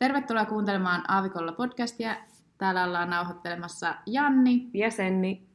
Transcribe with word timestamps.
Tervetuloa 0.00 0.44
kuuntelemaan 0.44 1.04
Aavikolla 1.08 1.52
podcastia. 1.52 2.16
Täällä 2.58 2.84
ollaan 2.84 3.10
nauhoittelemassa 3.10 3.94
Janni 4.06 4.70
ja 4.74 4.90
Senni. 4.90 5.48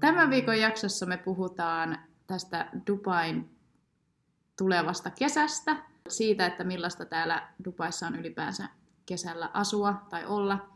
Tämän 0.00 0.30
viikon 0.30 0.60
jaksossa 0.60 1.06
me 1.06 1.16
puhutaan 1.16 1.98
tästä 2.26 2.68
Dubain 2.86 3.57
tulevasta 4.58 5.10
kesästä, 5.10 5.76
siitä, 6.08 6.46
että 6.46 6.64
millaista 6.64 7.04
täällä 7.04 7.48
Dubaissa 7.64 8.06
on 8.06 8.16
ylipäänsä 8.16 8.68
kesällä 9.06 9.50
asua 9.54 10.06
tai 10.10 10.26
olla. 10.26 10.68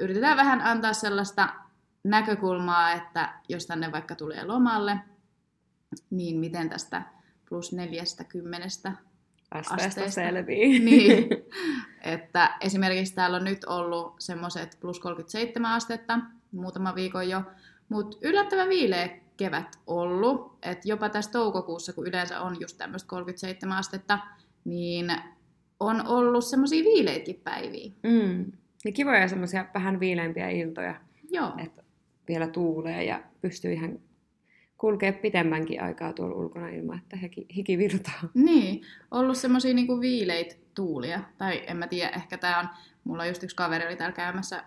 Yritetään 0.00 0.36
vähän 0.36 0.60
antaa 0.60 0.92
sellaista 0.92 1.48
näkökulmaa, 2.04 2.92
että 2.92 3.34
jos 3.48 3.66
tänne 3.66 3.92
vaikka 3.92 4.14
tulee 4.14 4.44
lomalle, 4.44 4.98
niin 6.10 6.36
miten 6.36 6.68
tästä 6.68 7.02
plus 7.48 7.72
40 7.72 8.92
asteesta, 9.50 9.86
asteesta 9.86 10.14
selvii. 10.14 10.78
Niin, 10.84 11.28
että 12.14 12.56
esimerkiksi 12.60 13.14
täällä 13.14 13.36
on 13.36 13.44
nyt 13.44 13.64
ollut 13.64 14.14
semmoiset 14.18 14.76
plus 14.80 15.00
37 15.00 15.72
astetta 15.72 16.18
muutama 16.52 16.94
viikon 16.94 17.28
jo, 17.28 17.42
mutta 17.88 18.16
yllättävän 18.20 18.68
viileä 18.68 19.08
kevät 19.38 19.78
ollut. 19.86 20.58
että 20.62 20.88
jopa 20.88 21.08
tässä 21.08 21.30
toukokuussa, 21.30 21.92
kun 21.92 22.06
yleensä 22.06 22.40
on 22.40 22.56
just 22.60 22.78
tämmöistä 22.78 23.08
37 23.08 23.78
astetta, 23.78 24.18
niin 24.64 25.12
on 25.80 26.06
ollut 26.06 26.44
semmoisia 26.44 26.84
viileitäkin 26.84 27.40
päiviä. 27.44 27.92
Mm. 28.02 28.52
Ja 28.84 28.92
kivoja 28.92 29.28
semmoisia 29.28 29.66
vähän 29.74 30.00
viileämpiä 30.00 30.50
iltoja. 30.50 30.94
Joo. 31.30 31.52
Että 31.58 31.82
vielä 32.28 32.46
tuulee 32.46 33.04
ja 33.04 33.22
pystyy 33.40 33.72
ihan 33.72 33.98
kulkea 34.78 35.12
pitemmänkin 35.12 35.82
aikaa 35.82 36.12
tuolla 36.12 36.36
ulkona 36.36 36.68
ilman, 36.68 36.98
että 36.98 37.16
hiki, 37.16 37.46
hiki 37.56 37.78
virtaa. 37.78 38.20
Niin, 38.34 38.82
ollut 39.10 39.36
semmoisia 39.36 39.74
niinku 39.74 40.00
viileitä 40.00 40.54
tuulia. 40.74 41.20
Tai 41.38 41.62
en 41.66 41.76
mä 41.76 41.86
tiedä, 41.86 42.10
ehkä 42.16 42.38
tää 42.38 42.58
on, 42.58 42.68
mulla 43.04 43.26
just 43.26 43.42
yksi 43.42 43.56
kaveri 43.56 43.86
oli 43.86 43.96
täällä 43.96 44.16
käymässä 44.16 44.64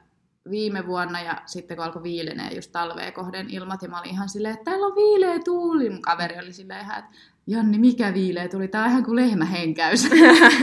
viime 0.50 0.88
vuonna 0.88 1.22
ja 1.22 1.42
sitten 1.46 1.78
kun 1.78 1.86
alkoi 1.86 2.04
viilenee 2.04 2.54
just 2.56 2.72
talvea 2.72 3.12
kohden 3.12 3.50
ilmat 3.50 3.82
ja 3.82 3.90
mä 3.90 4.00
olin 4.00 4.12
ihan 4.12 4.30
silleen, 4.30 4.54
että 4.54 4.72
täällä 4.72 4.86
on 4.86 4.96
viileä 4.96 5.40
tuuli. 5.40 5.90
Mun 5.90 6.02
kaveri 6.02 6.40
oli 6.40 6.54
silleen 6.54 6.82
ihan, 6.82 7.00
että 7.00 7.12
Janni, 7.48 7.78
mikä 7.78 8.14
viileä 8.14 8.48
tuli? 8.48 8.68
Tää 8.68 8.84
on 8.84 8.90
ihan 8.90 9.04
kuin 9.04 9.16
lehmähenkäys. 9.16 10.10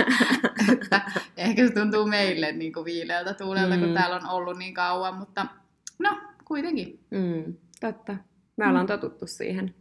että 0.72 1.00
ehkä 1.36 1.66
se 1.66 1.72
tuntuu 1.72 2.06
meille 2.06 2.52
niin 2.52 2.72
kuin 2.72 2.84
viileältä 2.84 3.34
tuulelta, 3.34 3.76
mm. 3.76 3.80
kun 3.80 3.94
täällä 3.94 4.16
on 4.16 4.26
ollut 4.26 4.58
niin 4.58 4.74
kauan, 4.74 5.14
mutta 5.14 5.46
no, 5.98 6.18
kuitenkin. 6.44 7.00
Mm, 7.10 7.54
totta. 7.80 8.16
Me 8.56 8.66
ollaan 8.66 8.86
mm. 8.86 8.88
totuttu 8.88 9.26
siihen. 9.26 9.74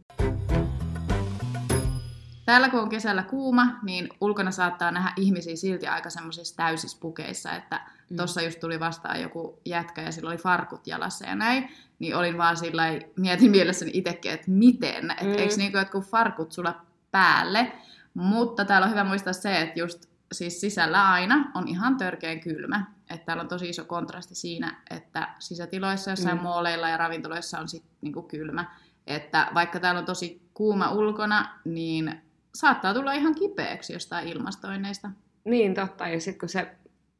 Täällä 2.48 2.68
kun 2.68 2.80
on 2.80 2.88
kesällä 2.88 3.22
kuuma, 3.22 3.78
niin 3.82 4.08
ulkona 4.20 4.50
saattaa 4.50 4.90
nähdä 4.90 5.12
ihmisiä 5.16 5.56
silti 5.56 5.86
aika 5.86 6.10
semmoisissa 6.10 6.56
täysissä 6.56 6.98
pukeissa, 7.00 7.52
että 7.52 7.80
mm. 8.10 8.16
tuossa 8.16 8.42
just 8.42 8.60
tuli 8.60 8.80
vastaan 8.80 9.22
joku 9.22 9.60
jätkä 9.64 10.02
ja 10.02 10.12
sillä 10.12 10.30
oli 10.30 10.36
farkut 10.36 10.86
jalassa 10.86 11.26
ja 11.26 11.34
näin, 11.34 11.68
niin 11.98 12.16
olin 12.16 12.38
vaan 12.38 12.56
sillä 12.56 12.82
mietin 13.16 13.50
mielessäni 13.50 13.90
itsekin, 13.94 14.32
että 14.32 14.50
miten, 14.50 15.10
että 15.10 15.24
mm. 15.24 15.38
eikö 15.38 15.54
niinku 15.56 15.78
jotkut 15.78 16.04
farkut 16.04 16.52
sulla 16.52 16.80
päälle, 17.10 17.72
mutta 18.14 18.64
täällä 18.64 18.84
on 18.84 18.90
hyvä 18.90 19.04
muistaa 19.04 19.32
se, 19.32 19.60
että 19.60 19.80
just 19.80 20.06
siis 20.32 20.60
sisällä 20.60 21.10
aina 21.10 21.50
on 21.54 21.68
ihan 21.68 21.96
törkeän 21.96 22.40
kylmä, 22.40 22.86
että 23.10 23.26
täällä 23.26 23.40
on 23.42 23.48
tosi 23.48 23.68
iso 23.68 23.84
kontrasti 23.84 24.34
siinä, 24.34 24.82
että 24.90 25.28
sisätiloissa, 25.38 26.10
jossain 26.10 26.36
mm. 26.36 26.42
mooleilla 26.42 26.88
ja 26.88 26.96
ravintoloissa 26.96 27.58
on 27.58 27.68
sitten 27.68 27.92
niinku 28.00 28.22
kylmä, 28.22 28.76
että 29.06 29.48
vaikka 29.54 29.80
täällä 29.80 29.98
on 29.98 30.06
tosi 30.06 30.48
kuuma 30.54 30.90
ulkona, 30.90 31.58
niin 31.64 32.27
saattaa 32.58 32.94
tulla 32.94 33.12
ihan 33.12 33.34
kipeäksi 33.34 33.92
jostain 33.92 34.28
ilmastoinneista. 34.28 35.10
Niin, 35.44 35.74
totta. 35.74 36.08
Ja 36.08 36.20
sitten 36.20 36.38
kun 36.38 36.48
se 36.48 36.66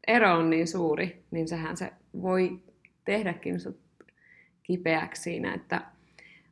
ero 0.06 0.34
on 0.34 0.50
niin 0.50 0.68
suuri, 0.68 1.24
niin 1.30 1.48
sehän 1.48 1.76
se 1.76 1.92
voi 2.22 2.62
tehdäkin 3.04 3.60
sut 3.60 3.80
kipeäksi 4.62 5.22
siinä, 5.22 5.54
että 5.54 5.80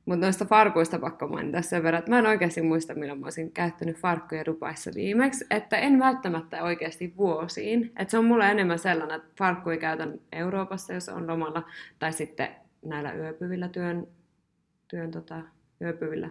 mutta 0.04 0.26
noista 0.26 0.44
farkuista 0.44 0.98
pakko 0.98 1.28
mainita 1.28 1.62
sen 1.62 1.82
verran, 1.82 1.98
että 1.98 2.10
mä 2.10 2.18
en 2.18 2.26
oikeasti 2.26 2.62
muista, 2.62 2.94
milloin 2.94 3.20
mä 3.20 3.26
olisin 3.26 3.52
käyttänyt 3.52 3.96
farkkuja 3.96 4.44
Dubaissa 4.44 4.90
viimeksi, 4.94 5.44
että 5.50 5.76
en 5.76 5.98
välttämättä 5.98 6.62
oikeasti 6.62 7.14
vuosiin. 7.16 7.92
Että 7.98 8.10
se 8.10 8.18
on 8.18 8.24
mulle 8.24 8.50
enemmän 8.50 8.78
sellainen, 8.78 9.16
että 9.16 9.32
farkkuja 9.38 9.76
käytän 9.76 10.20
Euroopassa, 10.32 10.92
jos 10.92 11.08
on 11.08 11.26
lomalla, 11.26 11.62
tai 11.98 12.12
sitten 12.12 12.48
näillä 12.84 13.12
yöpyvillä 13.12 13.68
työn, 13.68 14.06
työn 14.88 15.10
tota, 15.10 15.42
yöpyvillä 15.82 16.30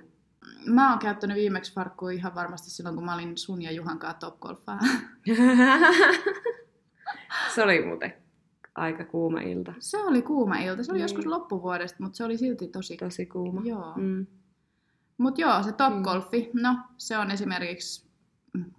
Mä 0.65 0.89
oon 0.89 0.99
käyttänyt 0.99 1.37
viimeksi 1.37 1.73
farkkua 1.73 2.11
ihan 2.11 2.35
varmasti 2.35 2.69
silloin, 2.69 2.95
kun 2.95 3.05
mä 3.05 3.13
olin 3.13 3.37
sun 3.37 3.61
ja 3.61 3.71
Juhan 3.71 3.99
kanssa 3.99 4.19
topgolfaa. 4.19 4.79
se 7.55 7.63
oli 7.63 7.85
muuten 7.85 8.13
aika 8.75 9.05
kuuma 9.05 9.41
ilta. 9.41 9.73
Se 9.79 9.97
oli 9.97 10.21
kuuma 10.21 10.57
ilta. 10.57 10.83
Se 10.83 10.91
oli 10.91 10.97
niin. 10.97 11.03
joskus 11.03 11.25
loppuvuodesta, 11.25 12.03
mutta 12.03 12.17
se 12.17 12.23
oli 12.23 12.37
silti 12.37 12.67
tosi... 12.67 12.97
Tosi 12.97 13.25
kuuma. 13.25 13.61
Joo. 13.65 13.93
Mm. 13.95 14.27
Mutta 15.17 15.41
joo, 15.41 15.63
se 15.63 15.71
topgolfi, 15.71 16.49
mm. 16.53 16.61
no 16.61 16.77
se 16.97 17.17
on 17.17 17.31
esimerkiksi 17.31 18.09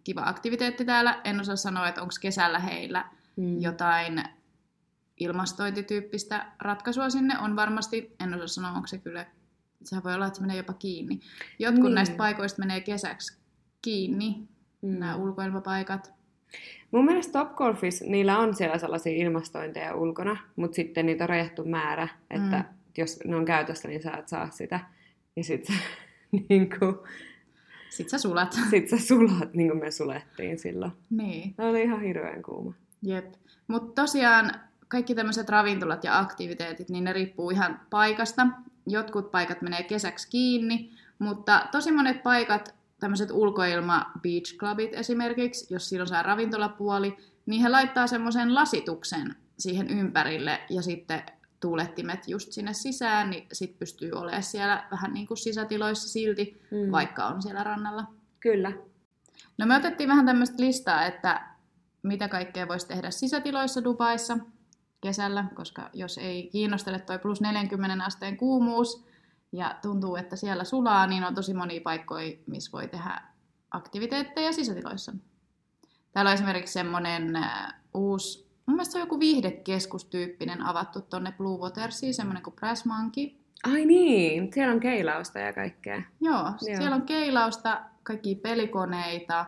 kiva 0.05 0.22
aktiviteetti 0.25 0.84
täällä. 0.84 1.21
En 1.25 1.41
osaa 1.41 1.56
sanoa, 1.56 1.88
että 1.88 2.03
onko 2.03 2.15
kesällä 2.21 2.59
heillä 2.59 3.10
mm. 3.37 3.60
jotain 3.60 4.25
ilmastointityyppistä 5.21 6.53
ratkaisua 6.60 7.10
sinne. 7.10 7.38
On 7.38 7.56
varmasti, 7.56 8.16
en 8.21 8.34
osaa 8.34 8.47
sanoa, 8.47 8.72
onko 8.72 8.87
se 8.87 8.99
kyllä 8.99 9.26
sehän 9.84 10.04
voi 10.04 10.14
olla, 10.14 10.26
että 10.26 10.37
se 10.37 10.42
menee 10.42 10.56
jopa 10.56 10.72
kiinni. 10.72 11.20
Jotkut 11.59 11.84
niin. 11.84 11.94
näistä 11.94 12.16
paikoista 12.16 12.62
menee 12.62 12.81
kesäksi 12.81 13.38
kiinni, 13.82 14.48
mm. 14.82 14.98
nämä 14.98 15.16
ulkoilmapaikat. 15.16 16.12
Mun 16.91 17.04
mielestä 17.04 17.32
Topgolfissa 17.32 18.04
niillä 18.04 18.38
on 18.38 18.54
siellä 18.54 18.78
sellaisia 18.78 19.12
ilmastointeja 19.12 19.94
ulkona, 19.94 20.37
mutta 20.56 20.75
sitten 20.75 21.06
niitä 21.06 21.25
on 21.25 21.28
rajattu 21.28 21.64
määrä, 21.64 22.09
että 22.31 22.56
mm. 22.56 22.64
jos 22.98 23.20
ne 23.25 23.37
on 23.37 23.44
käytössä, 23.44 23.88
niin 23.88 24.03
sä 24.03 24.12
et 24.12 24.28
saa 24.28 24.50
sitä. 24.50 24.81
Ja 25.37 25.44
sitten 25.44 25.76
niin 26.48 26.69
kuin, 26.78 26.97
sit 27.91 28.08
sä 28.08 28.19
sulat. 28.19 28.53
Sit 28.70 28.88
sä 28.88 28.98
sulat, 28.98 29.54
niin 29.54 29.69
kuin 29.69 29.81
me 29.81 29.91
sulettiin 29.91 30.58
silloin. 30.58 30.93
Niin. 31.10 31.54
Ne 31.58 31.64
oli 31.64 31.82
ihan 31.82 32.00
hirveän 32.00 32.43
kuuma. 32.43 32.75
Jep. 33.03 33.34
Mutta 33.69 34.03
tosiaan 34.03 34.53
kaikki 34.88 35.14
tämmöiset 35.14 35.48
ravintolat 35.48 36.04
ja 36.04 36.19
aktiviteetit, 36.19 36.88
niin 36.88 37.04
ne 37.04 37.12
riippuu 37.12 37.50
ihan 37.50 37.81
paikasta 37.91 38.47
jotkut 38.87 39.31
paikat 39.31 39.63
menee 39.63 39.83
kesäksi 39.83 40.29
kiinni, 40.31 40.91
mutta 41.19 41.69
tosi 41.73 41.93
monet 41.93 42.23
paikat, 42.23 42.75
tämmöiset 43.01 43.31
ulkoilma 43.31 44.11
beach 44.23 44.57
clubit 44.57 44.95
esimerkiksi, 44.95 45.75
jos 45.75 45.89
siinä 45.89 46.03
on 46.03 46.09
saa 46.09 46.23
ravintolapuoli, 46.23 47.17
niin 47.47 47.63
he 47.63 47.69
laittaa 47.69 48.07
semmoisen 48.07 48.55
lasituksen 48.55 49.37
siihen 49.59 49.91
ympärille 49.91 50.61
ja 50.71 50.83
sitten 50.83 51.23
tuulettimet 51.61 52.29
just 52.29 52.53
sinne 52.53 52.73
sisään, 52.73 53.31
niin 53.31 53.47
sit 53.53 53.79
pystyy 53.79 54.13
olemaan 54.13 54.43
siellä 54.43 54.87
vähän 54.91 55.15
niin 55.15 55.27
kuin 55.27 55.39
sisätiloissa 55.39 56.09
silti, 56.09 56.63
mm. 56.71 56.93
vaikka 56.93 57.27
on 57.27 57.43
siellä 57.43 57.65
rannalla. 57.65 58.05
Kyllä. 58.41 58.73
No 59.59 59.67
me 59.67 59.77
otettiin 59.77 60.09
vähän 60.09 60.27
tämmöistä 60.27 60.63
listaa, 60.63 61.07
että 61.07 61.47
mitä 62.03 62.29
kaikkea 62.29 62.69
voisi 62.69 62.89
tehdä 62.89 63.11
sisätiloissa 63.11 63.85
Dubaissa 63.85 64.39
kesällä, 65.01 65.45
koska 65.55 65.91
jos 65.93 66.19
ei 66.19 66.49
kiinnostele 66.53 66.99
toi 66.99 67.19
plus 67.19 67.41
40 67.41 68.05
asteen 68.05 68.37
kuumuus 68.37 69.07
ja 69.53 69.75
tuntuu, 69.83 70.17
että 70.17 70.37
siellä 70.37 70.65
sulaa, 70.65 71.07
niin 71.07 71.25
on 71.25 71.34
tosi 71.34 71.55
monia 71.55 71.81
paikkoja, 71.81 72.37
missä 72.47 72.73
voi 72.73 72.89
tehdä 72.89 73.23
aktiviteetteja 73.71 74.53
sisätiloissa. 74.53 75.12
Täällä 76.12 76.29
on 76.29 76.35
esimerkiksi 76.35 76.73
semmoinen 76.73 77.37
äh, 77.37 77.75
uusi, 77.94 78.49
mun 78.67 78.76
mielestä 78.76 78.93
se 78.93 78.99
on 78.99 79.03
joku 79.03 79.20
viihdekeskustyyppinen 79.20 80.62
avattu 80.62 81.00
tonne 81.00 81.32
Blue 81.32 81.59
Watersiin, 81.59 82.15
semmoinen 82.15 82.43
kuin 82.43 82.56
Brass 82.56 82.85
Monkey. 82.85 83.31
Ai 83.73 83.85
niin, 83.85 84.53
siellä 84.53 84.75
on 84.75 84.81
keilausta 84.81 85.38
ja 85.38 85.53
kaikkea. 85.53 86.03
Joo, 86.20 86.37
Joo. 86.37 86.55
siellä 86.61 86.97
on 86.97 87.03
keilausta, 87.03 87.81
kaikki 88.03 88.35
pelikoneita, 88.35 89.47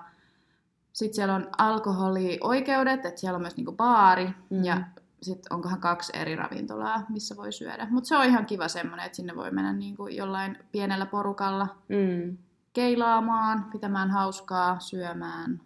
sitten 0.93 1.15
siellä 1.15 1.35
on 1.35 1.49
alkoholioikeudet, 1.59 3.07
että 3.07 3.21
siellä 3.21 3.37
on 3.37 3.43
myös 3.43 3.57
niinku 3.57 3.73
baari 3.73 4.31
mm. 4.51 4.65
ja 4.65 4.81
sitten 5.23 5.53
onkohan 5.53 5.81
kaksi 5.81 6.13
eri 6.17 6.37
ravintolaa, 6.37 7.07
missä 7.09 7.37
voi 7.37 7.53
syödä. 7.53 7.87
Mutta 7.91 8.09
se 8.09 8.17
on 8.17 8.25
ihan 8.25 8.47
kiva 8.47 8.69
semmoinen, 8.69 9.07
että 9.07 9.17
sinne 9.17 9.37
voi 9.37 9.51
mennä 9.51 9.73
niin 9.73 9.97
kuin 9.97 10.17
jollain 10.17 10.59
pienellä 10.73 11.07
porukalla 11.07 11.77
mm. 11.89 12.39
keilaamaan, 12.73 13.65
pitämään 13.73 14.11
hauskaa, 14.11 14.81
syömään, 14.81 15.61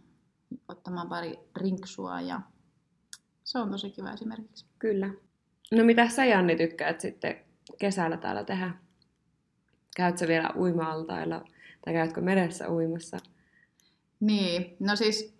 ottamaan 0.68 1.08
pari 1.08 1.38
rinksua 1.56 2.20
ja 2.20 2.40
se 3.44 3.58
on 3.58 3.70
tosi 3.70 3.90
kiva 3.90 4.12
esimerkiksi. 4.12 4.66
Kyllä. 4.78 5.10
No 5.72 5.84
mitä 5.84 6.08
sä 6.08 6.24
Janni 6.24 6.56
tykkäät 6.56 7.00
sitten 7.00 7.36
kesällä 7.78 8.16
täällä 8.16 8.44
tehdä? 8.44 8.74
Käyt 9.96 10.18
sä 10.18 10.28
vielä 10.28 10.50
uima-altailla 10.56 11.44
Tai 11.84 11.94
käytkö 11.94 12.20
meressä 12.20 12.70
uimassa? 12.70 13.18
Niin, 14.20 14.76
no 14.80 14.96
siis 14.96 15.34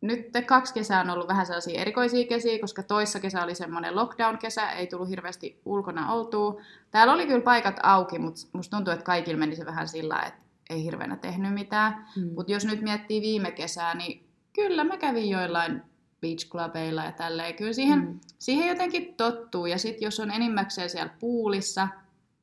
nyt 0.00 0.26
kaksi 0.46 0.74
kesää 0.74 1.00
on 1.00 1.10
ollut 1.10 1.28
vähän 1.28 1.46
sellaisia 1.46 1.80
erikoisia 1.80 2.28
kesiä, 2.28 2.58
koska 2.58 2.82
toissa 2.82 3.20
kesä 3.20 3.44
oli 3.44 3.54
semmoinen 3.54 3.96
lockdown-kesä, 3.96 4.70
ei 4.70 4.86
tullut 4.86 5.08
hirveästi 5.08 5.60
ulkona 5.64 6.12
oltua. 6.12 6.60
Täällä 6.90 7.12
oli 7.12 7.26
kyllä 7.26 7.40
paikat 7.40 7.76
auki, 7.82 8.18
mutta 8.18 8.40
musta 8.52 8.76
tuntuu, 8.76 8.92
että 8.92 9.04
kaikilla 9.04 9.38
meni 9.38 9.56
se 9.56 9.66
vähän 9.66 9.88
sillä, 9.88 10.22
että 10.26 10.44
ei 10.70 10.84
hirveänä 10.84 11.16
tehnyt 11.16 11.54
mitään. 11.54 12.06
Mm. 12.16 12.30
Mutta 12.34 12.52
jos 12.52 12.64
nyt 12.64 12.82
miettii 12.82 13.20
viime 13.20 13.50
kesää, 13.50 13.94
niin 13.94 14.26
kyllä 14.52 14.84
mä 14.84 14.96
kävin 14.96 15.30
joillain 15.30 15.82
beach 16.20 16.48
clubeilla 16.48 17.04
ja 17.04 17.12
tälleen. 17.12 17.54
Kyllä 17.54 17.72
siihen, 17.72 17.98
mm. 17.98 18.20
siihen 18.38 18.68
jotenkin 18.68 19.14
tottuu. 19.14 19.66
Ja 19.66 19.78
sitten 19.78 20.06
jos 20.06 20.20
on 20.20 20.30
enimmäkseen 20.30 20.90
siellä 20.90 21.14
puulissa, 21.20 21.88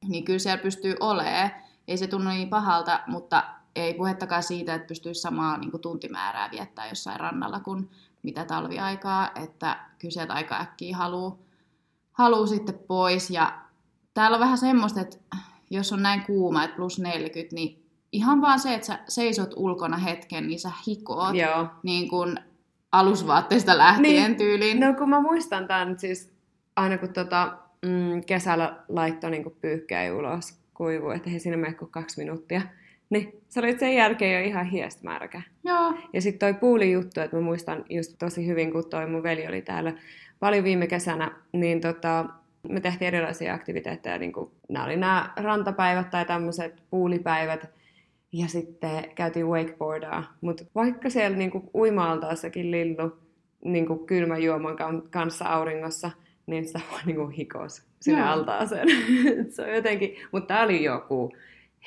niin 0.07 0.25
kyllä 0.25 0.39
siellä 0.39 0.63
pystyy 0.63 0.95
olemaan. 0.99 1.51
Ei 1.87 1.97
se 1.97 2.07
tunnu 2.07 2.29
niin 2.29 2.49
pahalta, 2.49 2.99
mutta 3.07 3.43
ei 3.75 3.93
puhettakaan 3.93 4.43
siitä, 4.43 4.75
että 4.75 4.87
pystyisi 4.87 5.21
samaa 5.21 5.57
niin 5.57 5.71
kuin 5.71 5.81
tuntimäärää 5.81 6.51
viettää 6.51 6.89
jossain 6.89 7.19
rannalla 7.19 7.59
kuin 7.59 7.89
mitä 8.23 8.45
talviaikaa, 8.45 9.31
että 9.43 9.79
sieltä 10.09 10.33
aika 10.33 10.59
äkkiä 10.59 10.97
haluaa 10.97 11.37
haluu 12.11 12.47
sitten 12.47 12.79
pois. 12.87 13.29
Ja 13.29 13.59
täällä 14.13 14.35
on 14.35 14.41
vähän 14.41 14.57
semmoista, 14.57 15.01
että 15.01 15.17
jos 15.69 15.93
on 15.93 16.03
näin 16.03 16.23
kuuma, 16.23 16.63
että 16.63 16.75
plus 16.75 16.99
40, 16.99 17.55
niin 17.55 17.85
ihan 18.11 18.41
vaan 18.41 18.59
se, 18.59 18.73
että 18.73 18.87
sä 18.87 18.99
seisot 19.07 19.53
ulkona 19.55 19.97
hetken, 19.97 20.47
niin 20.47 20.59
sä 20.59 20.71
hikoot 20.87 21.35
Joo. 21.35 21.67
niin 21.83 22.09
kuin 22.09 22.39
alusvaatteista 22.91 23.77
lähtien 23.77 24.13
niin, 24.13 24.35
tyyliin. 24.35 24.79
No 24.79 24.93
kun 24.93 25.09
mä 25.09 25.21
muistan 25.21 25.67
tämän 25.67 25.99
siis 25.99 26.33
aina 26.75 26.97
kun 26.97 27.13
tota, 27.13 27.57
mm, 27.85 28.23
kesällä 28.25 28.83
laittoi 28.89 29.31
niin 29.31 29.55
pyyhkeä 29.61 30.15
ulos 30.15 30.59
kuivu, 30.73 31.09
että 31.09 31.29
he 31.29 31.39
sinne 31.39 31.57
mene 31.57 31.73
kuin 31.73 31.91
kaksi 31.91 32.17
minuuttia. 32.17 32.61
Niin, 33.09 33.41
sä 33.49 33.59
olit 33.59 33.79
sen 33.79 33.95
jälkeen 33.95 34.41
jo 34.41 34.47
ihan 34.47 34.65
hiestmärkä. 34.65 35.41
Joo. 35.63 35.93
Ja 36.13 36.21
sitten 36.21 36.39
toi 36.39 36.59
puuli 36.59 36.91
juttu, 36.91 37.21
että 37.21 37.35
mä 37.35 37.41
muistan 37.41 37.85
just 37.89 38.15
tosi 38.19 38.47
hyvin, 38.47 38.71
kun 38.71 38.89
toi 38.89 39.07
mun 39.07 39.23
veli 39.23 39.47
oli 39.47 39.61
täällä 39.61 39.93
paljon 40.39 40.63
viime 40.63 40.87
kesänä, 40.87 41.31
niin 41.53 41.81
tota, 41.81 42.25
me 42.69 42.79
tehtiin 42.79 43.07
erilaisia 43.07 43.53
aktiviteetteja, 43.53 44.17
niin 44.17 44.33
kuin, 44.33 44.51
nämä 44.69 44.85
oli 44.85 44.97
nämä 44.97 45.33
rantapäivät 45.37 46.09
tai 46.09 46.25
tämmöiset 46.25 46.83
puulipäivät, 46.89 47.69
ja 48.31 48.47
sitten 48.47 49.03
käytiin 49.15 49.47
wakeboardaa. 49.47 50.23
Mutta 50.41 50.63
vaikka 50.75 51.09
siellä 51.09 51.37
niin 51.37 51.51
uima-altaassakin 51.73 52.71
lillu 52.71 53.17
niin 53.63 53.85
kuin 53.85 54.05
kylmän 54.05 54.43
juoman 54.43 54.77
kanssa 55.09 55.45
auringossa, 55.45 56.11
niin 56.45 56.67
sitä 56.67 56.81
voi 56.91 56.99
niin 57.05 57.29
hikos 57.29 57.83
sinne 57.99 58.19
Joo. 58.19 58.29
altaaseen. 58.29 58.87
se 59.53 59.61
on 59.61 59.75
jotenkin, 59.75 60.15
mutta 60.31 60.47
tämä 60.47 60.63
oli 60.63 60.83
joku 60.83 61.31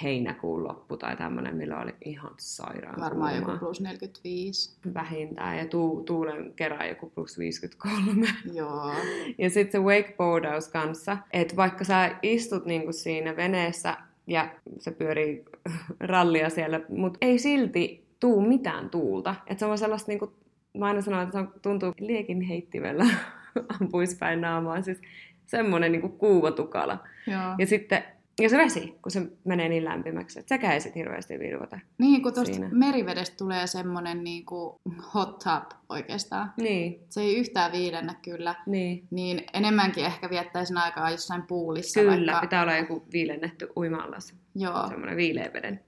heinäkuun 0.03 0.65
loppu 0.65 0.97
tai 0.97 1.17
tämmöinen, 1.17 1.57
millä 1.57 1.81
oli 1.81 1.95
ihan 2.05 2.35
sairaan 2.37 3.01
Varmaan 3.01 3.35
kuumaa. 3.37 3.55
joku 3.55 3.65
plus 3.67 3.81
45. 3.81 4.79
Vähintään, 4.95 5.59
ja 5.59 5.67
tu- 5.67 6.03
tuulen 6.07 6.53
kerran 6.57 6.89
joku 6.89 7.11
plus 7.15 7.39
53. 7.39 8.27
Joo. 8.53 8.93
ja 9.39 9.51
sitten 9.51 9.73
se 9.73 9.79
wakeboardaus 9.87 10.69
kanssa, 10.69 11.17
että 11.33 11.57
vaikka 11.57 11.85
sä 11.85 12.11
istut 12.23 12.65
niinku 12.65 12.93
siinä 12.93 13.37
veneessä 13.37 13.97
ja 14.27 14.49
se 14.79 14.91
pyörii 14.91 15.45
rallia 16.01 16.51
siellä, 16.51 16.81
mutta 16.89 17.19
ei 17.21 17.39
silti 17.39 18.07
tuu 18.21 18.41
mitään 18.41 18.91
tuulta. 18.91 19.35
Että 19.47 19.59
se 19.59 19.67
on 19.67 19.79
sellaista 19.79 20.11
niinku, 20.11 20.33
mä 20.79 20.87
aina 20.87 21.01
sanon, 21.01 21.23
että 21.23 21.33
se 21.33 21.39
on, 21.39 21.53
tuntuu 21.63 21.93
liekin 22.01 22.41
heittimellä 22.41 23.07
ampuispäin 23.81 24.41
naamaan. 24.41 24.85
Siis 24.85 25.01
semmoinen 25.47 25.93
niinku 25.93 26.09
kuuvatukala. 26.09 26.99
Joo. 27.27 27.55
Ja 27.59 27.67
sitten 27.67 28.05
ja 28.43 28.49
se 28.49 28.59
vesi, 28.59 28.99
kun 29.03 29.13
se 29.13 29.23
menee 29.45 29.69
niin 29.69 29.85
lämpimäksi, 29.85 30.39
että 30.39 30.55
sekä 30.55 30.73
ei 30.73 30.81
sitten 30.81 31.01
hirveästi 31.01 31.39
virvota. 31.39 31.79
Niin, 31.99 32.23
kun 32.23 32.35
tuosta 32.35 32.57
merivedestä 32.71 33.37
tulee 33.37 33.67
semmoinen 33.67 34.25
niin 34.25 34.47
kuin 34.47 34.77
hot 35.15 35.39
tub 35.39 35.79
oikeastaan. 35.89 36.53
Niin. 36.57 37.01
Se 37.09 37.21
ei 37.21 37.37
yhtään 37.37 37.73
viilennä 37.73 38.15
kyllä. 38.23 38.55
Niin. 38.67 39.07
Niin 39.11 39.45
enemmänkin 39.53 40.05
ehkä 40.05 40.31
viettäisin 40.31 40.77
aikaa 40.77 41.11
jossain 41.11 41.43
puulissa. 41.43 42.01
Kyllä, 42.01 42.33
vaikka... 42.33 42.41
pitää 42.41 42.63
olla 42.63 42.77
joku 42.77 43.07
viilennetty 43.13 43.69
uima-allas. 43.77 44.35
Joo. 44.55 44.89
Semmoinen 44.89 45.17
viileä 45.17 45.51
veden. 45.53 45.81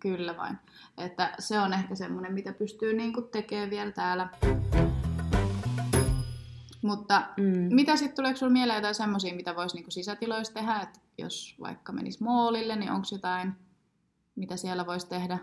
kyllä 0.00 0.36
vain. 0.36 0.56
Että 0.98 1.32
se 1.38 1.58
on 1.58 1.72
ehkä 1.72 1.94
semmoinen, 1.94 2.34
mitä 2.34 2.52
pystyy 2.52 2.94
niin 2.94 3.12
kuin 3.12 3.28
tekemään 3.28 3.70
vielä 3.70 3.92
täällä. 3.92 4.28
Mutta 6.82 7.22
mm. 7.36 7.74
mitä 7.74 7.96
sitten 7.96 8.16
tuleeko 8.16 8.36
sinulle 8.36 8.52
mieleen 8.52 8.76
jotain 8.76 8.94
semmoisia, 8.94 9.34
mitä 9.34 9.56
voisi 9.56 9.76
niinku 9.76 9.90
sisätiloissa 9.90 10.54
tehdä, 10.54 10.80
että 10.82 10.98
jos 11.18 11.56
vaikka 11.60 11.92
menisi 11.92 12.22
moolille, 12.22 12.76
niin 12.76 12.90
onko 12.90 13.06
jotain, 13.12 13.52
mitä 14.36 14.56
siellä 14.56 14.86
voisi 14.86 15.08
tehdä? 15.08 15.38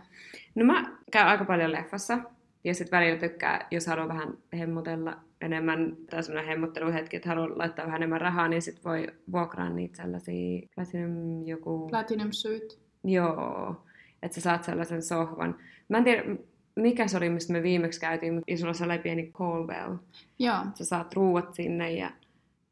No 0.55 0.65
mä 0.65 0.97
käyn 1.11 1.27
aika 1.27 1.45
paljon 1.45 1.71
leffassa, 1.71 2.19
ja 2.63 2.73
sitten 2.73 2.99
välillä 2.99 3.19
tykkää, 3.19 3.67
jos 3.71 3.87
haluaa 3.87 4.07
vähän 4.07 4.37
hemmotella 4.53 5.17
enemmän, 5.41 5.97
tai 6.09 6.23
semmoinen 6.23 6.49
hemmotteluhetki, 6.49 7.15
että 7.15 7.29
haluaa 7.29 7.57
laittaa 7.57 7.85
vähän 7.85 7.97
enemmän 7.97 8.21
rahaa, 8.21 8.47
niin 8.47 8.61
sitten 8.61 8.83
voi 8.83 9.07
vuokraa 9.31 9.69
niitä 9.69 9.97
sellaisia 9.97 10.67
Platinum 10.75 11.47
joku... 11.47 11.87
Platinum 11.89 12.31
Suit. 12.31 12.79
Joo, 13.03 13.85
että 14.23 14.35
sä 14.35 14.41
saat 14.41 14.63
sellaisen 14.63 15.01
sohvan. 15.01 15.55
Mä 15.89 15.97
en 15.97 16.03
tiedä, 16.03 16.23
mikä 16.77 17.07
se 17.07 17.17
oli, 17.17 17.29
mistä 17.29 17.53
me 17.53 17.63
viimeksi 17.63 17.99
käytiin, 17.99 18.33
mutta 18.33 18.53
isolla 18.53 18.73
sellainen 18.73 19.03
pieni 19.03 19.31
call 19.31 19.67
Joo. 20.39 20.57
Sä 20.73 20.85
saat 20.85 21.13
ruuat 21.13 21.53
sinne 21.53 21.91
ja 21.91 22.11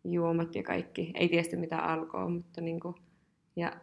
juomat 0.03 0.55
ja 0.55 0.63
kaikki. 0.63 1.11
Ei 1.13 1.29
tietysti 1.29 1.57
mitä 1.57 1.79
alkoi, 1.79 2.29
mutta 2.29 2.61
niinku, 2.61 2.95
ja 3.55 3.73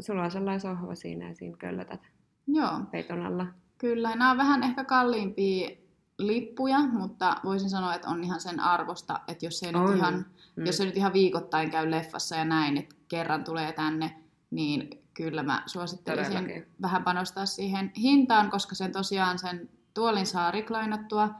sulla 0.00 0.22
on 0.22 0.30
sellainen 0.30 0.60
sohva 0.60 0.94
siinä 0.94 1.28
ja 1.28 1.34
siinä 1.34 1.56
köllötät 1.56 2.00
Joo. 2.46 2.80
peiton 2.90 3.26
alla. 3.26 3.46
Kyllä, 3.78 4.08
nämä 4.16 4.30
on 4.30 4.38
vähän 4.38 4.62
ehkä 4.62 4.84
kalliimpia 4.84 5.70
lippuja, 6.18 6.78
mutta 6.78 7.36
voisin 7.44 7.70
sanoa, 7.70 7.94
että 7.94 8.08
on 8.08 8.24
ihan 8.24 8.40
sen 8.40 8.60
arvosta, 8.60 9.20
että 9.28 9.46
jos 9.46 9.62
ei, 9.62 9.72
nyt 9.72 9.96
ihan, 9.96 10.26
mm. 10.56 10.66
jos 10.66 10.80
ei 10.80 10.86
nyt 10.86 10.96
ihan 10.96 11.12
viikoittain 11.12 11.70
käy 11.70 11.90
leffassa 11.90 12.36
ja 12.36 12.44
näin, 12.44 12.76
että 12.76 12.94
kerran 13.08 13.44
tulee 13.44 13.72
tänne, 13.72 14.16
niin 14.50 14.99
kyllä 15.22 15.42
mä 15.42 15.62
suosittelisin 15.66 16.32
Todellakin. 16.32 16.66
vähän 16.82 17.04
panostaa 17.04 17.46
siihen 17.46 17.92
hintaan, 17.96 18.50
koska 18.50 18.74
sen 18.74 18.92
tosiaan 18.92 19.38
sen 19.38 19.68
tuolin 19.94 20.26
saa 20.26 20.50
riklainattua 20.50 21.30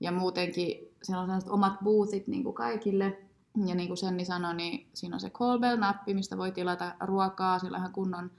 ja 0.00 0.12
muutenkin 0.12 0.88
siellä 1.02 1.20
on 1.20 1.26
sellaiset 1.28 1.50
omat 1.50 1.80
boothit 1.84 2.26
niin 2.26 2.44
kuin 2.44 2.54
kaikille. 2.54 3.18
Ja 3.66 3.74
niin 3.74 3.88
kuin 3.88 3.98
Senni 3.98 4.24
sanoi, 4.24 4.54
niin 4.54 4.86
siinä 4.94 5.16
on 5.16 5.20
se 5.20 5.30
call 5.30 5.58
bell-nappi, 5.58 6.14
mistä 6.14 6.38
voi 6.38 6.52
tilata 6.52 6.94
ruokaa, 7.00 7.58
sillä 7.58 7.76
on 7.76 7.80
ihan 7.80 7.92
kunnon 7.92 8.30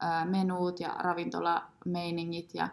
ää, 0.00 0.24
menuut 0.24 0.80
ja 0.80 0.96
ravintolameiningit. 0.98 2.54
Ja 2.54 2.68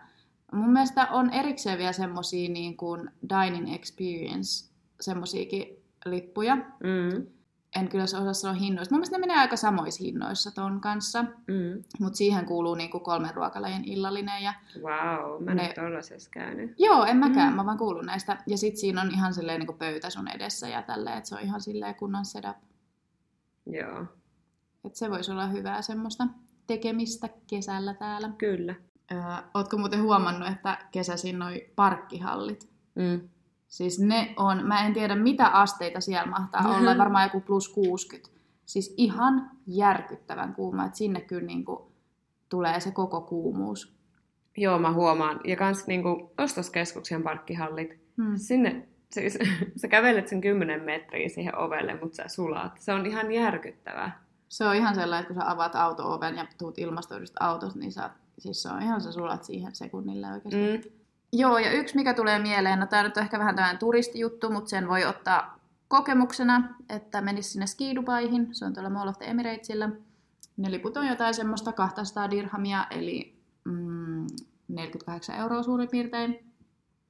mun 0.51 0.69
mielestä 0.69 1.07
on 1.11 1.29
erikseen 1.29 1.77
vielä 1.77 1.91
semmosia 1.91 2.49
niin 2.49 2.77
kuin 2.77 3.11
dining 3.29 3.73
experience, 3.75 4.71
semmoisiakin 4.99 5.83
lippuja. 6.05 6.55
Mm 6.55 7.27
en 7.75 7.89
kyllä 7.89 8.03
osaa 8.03 8.33
sanoa 8.33 8.55
hinnoista. 8.55 8.95
Mun 8.95 9.03
ne 9.11 9.17
menee 9.17 9.37
aika 9.37 9.55
samoissa 9.55 10.03
hinnoissa 10.03 10.51
ton 10.51 10.81
kanssa, 10.81 11.23
mm. 11.23 11.83
mutta 11.99 12.17
siihen 12.17 12.45
kuuluu 12.45 12.75
niinku 12.75 12.99
kolmen 12.99 13.35
ruokalajin 13.35 13.85
illallinen. 13.85 14.43
Ja 14.43 14.53
wow, 14.81 15.43
mä 15.43 15.53
ne... 15.53 15.61
en 15.63 15.67
nyt 15.67 16.29
käynyt. 16.31 16.73
Joo, 16.77 17.05
en 17.05 17.17
mäkään, 17.17 17.49
mm. 17.49 17.55
mä 17.55 17.65
vaan 17.65 17.77
kuulun 17.77 18.05
näistä. 18.05 18.37
Ja 18.47 18.57
sit 18.57 18.77
siinä 18.77 19.01
on 19.01 19.11
ihan 19.11 19.33
silleen 19.33 19.59
niinku 19.59 19.73
pöytä 19.73 20.09
sun 20.09 20.27
edessä 20.27 20.67
ja 20.67 20.81
tälleen, 20.81 21.17
että 21.17 21.29
se 21.29 21.35
on 21.35 21.41
ihan 21.41 21.61
silleen 21.61 21.95
kunnon 21.95 22.25
setup. 22.25 22.57
Joo. 23.65 24.05
Et 24.85 24.95
se 24.95 25.09
voisi 25.09 25.31
olla 25.31 25.47
hyvää 25.47 25.81
semmoista 25.81 26.27
tekemistä 26.67 27.29
kesällä 27.47 27.93
täällä. 27.93 28.29
Kyllä. 28.37 28.75
Öö, 29.11 29.19
ootko 29.53 29.77
muuten 29.77 30.01
huomannut, 30.01 30.49
että 30.49 30.77
kesäisin 30.91 31.39
noi 31.39 31.71
parkkihallit? 31.75 32.69
Mm 32.95 33.29
Siis 33.71 33.99
ne 33.99 34.33
on, 34.37 34.65
mä 34.67 34.85
en 34.85 34.93
tiedä 34.93 35.15
mitä 35.15 35.47
asteita 35.47 36.01
siellä 36.01 36.31
mahtaa 36.31 36.61
mm-hmm. 36.61 36.79
olla, 36.79 36.97
varmaan 36.97 37.23
joku 37.23 37.41
plus 37.41 37.69
60. 37.69 38.29
Siis 38.65 38.93
ihan 38.97 39.51
järkyttävän 39.67 40.55
kuuma, 40.55 40.85
että 40.85 40.97
sinne 40.97 41.21
kyllä 41.21 41.47
niin 41.47 41.65
kuin 41.65 41.79
tulee 42.49 42.79
se 42.79 42.91
koko 42.91 43.21
kuumuus. 43.21 43.95
Joo, 44.57 44.79
mä 44.79 44.93
huomaan. 44.93 45.39
Ja 45.43 45.55
kans 45.55 45.87
niin 45.87 46.03
kuin 46.03 46.29
ostoskeskuksen 46.37 47.23
parkkihallit. 47.23 47.99
Hmm. 48.17 48.33
Sinne, 48.35 48.87
siis 49.11 49.39
sä 49.81 49.87
kävelet 49.87 50.27
sen 50.27 50.41
10 50.41 50.81
metriä 50.81 51.29
siihen 51.29 51.57
ovelle, 51.57 51.99
mutta 52.01 52.15
sä 52.15 52.27
sulaat. 52.27 52.77
Se 52.79 52.93
on 52.93 53.05
ihan 53.05 53.31
järkyttävää. 53.31 54.23
Se 54.49 54.65
on 54.65 54.75
ihan 54.75 54.95
sellainen, 54.95 55.21
että 55.21 55.33
kun 55.33 55.43
sä 55.43 55.51
avaat 55.51 55.75
auto-oven 55.75 56.35
ja 56.35 56.47
tuut 56.57 56.77
ilmastoidusta 56.77 57.45
autosta, 57.45 57.79
niin 57.79 57.91
sä, 57.91 58.09
siis 58.39 58.61
se 58.61 58.69
on 58.69 58.81
ihan, 58.81 59.01
sä 59.01 59.11
sulat 59.11 59.43
siihen 59.43 59.75
sekunnille 59.75 60.27
oikeastaan. 60.27 60.63
Mm. 60.63 61.00
Joo, 61.33 61.57
ja 61.57 61.71
yksi 61.71 61.95
mikä 61.95 62.13
tulee 62.13 62.39
mieleen, 62.39 62.79
no 62.79 62.85
tämä 62.85 63.03
nyt 63.03 63.17
on 63.17 63.23
ehkä 63.23 63.39
vähän 63.39 63.55
tämmöinen 63.55 63.79
turistijuttu, 63.79 64.49
mutta 64.49 64.69
sen 64.69 64.87
voi 64.87 65.05
ottaa 65.05 65.59
kokemuksena, 65.87 66.75
että 66.89 67.21
menisi 67.21 67.49
sinne 67.49 67.67
skidubaihin, 67.67 68.55
se 68.55 68.65
on 68.65 68.73
tuolla 68.73 68.89
Mall 68.89 69.09
of 69.09 69.17
the 69.17 69.25
Emiratesillä. 69.25 69.89
Ne 70.57 70.71
liput 70.71 70.97
on 70.97 71.07
jotain 71.07 71.33
semmoista 71.33 71.71
200 71.71 72.31
dirhamia, 72.31 72.87
eli 72.89 73.35
mm, 73.63 74.27
48 74.67 75.35
euroa 75.35 75.63
suurin 75.63 75.89
piirtein. 75.89 76.51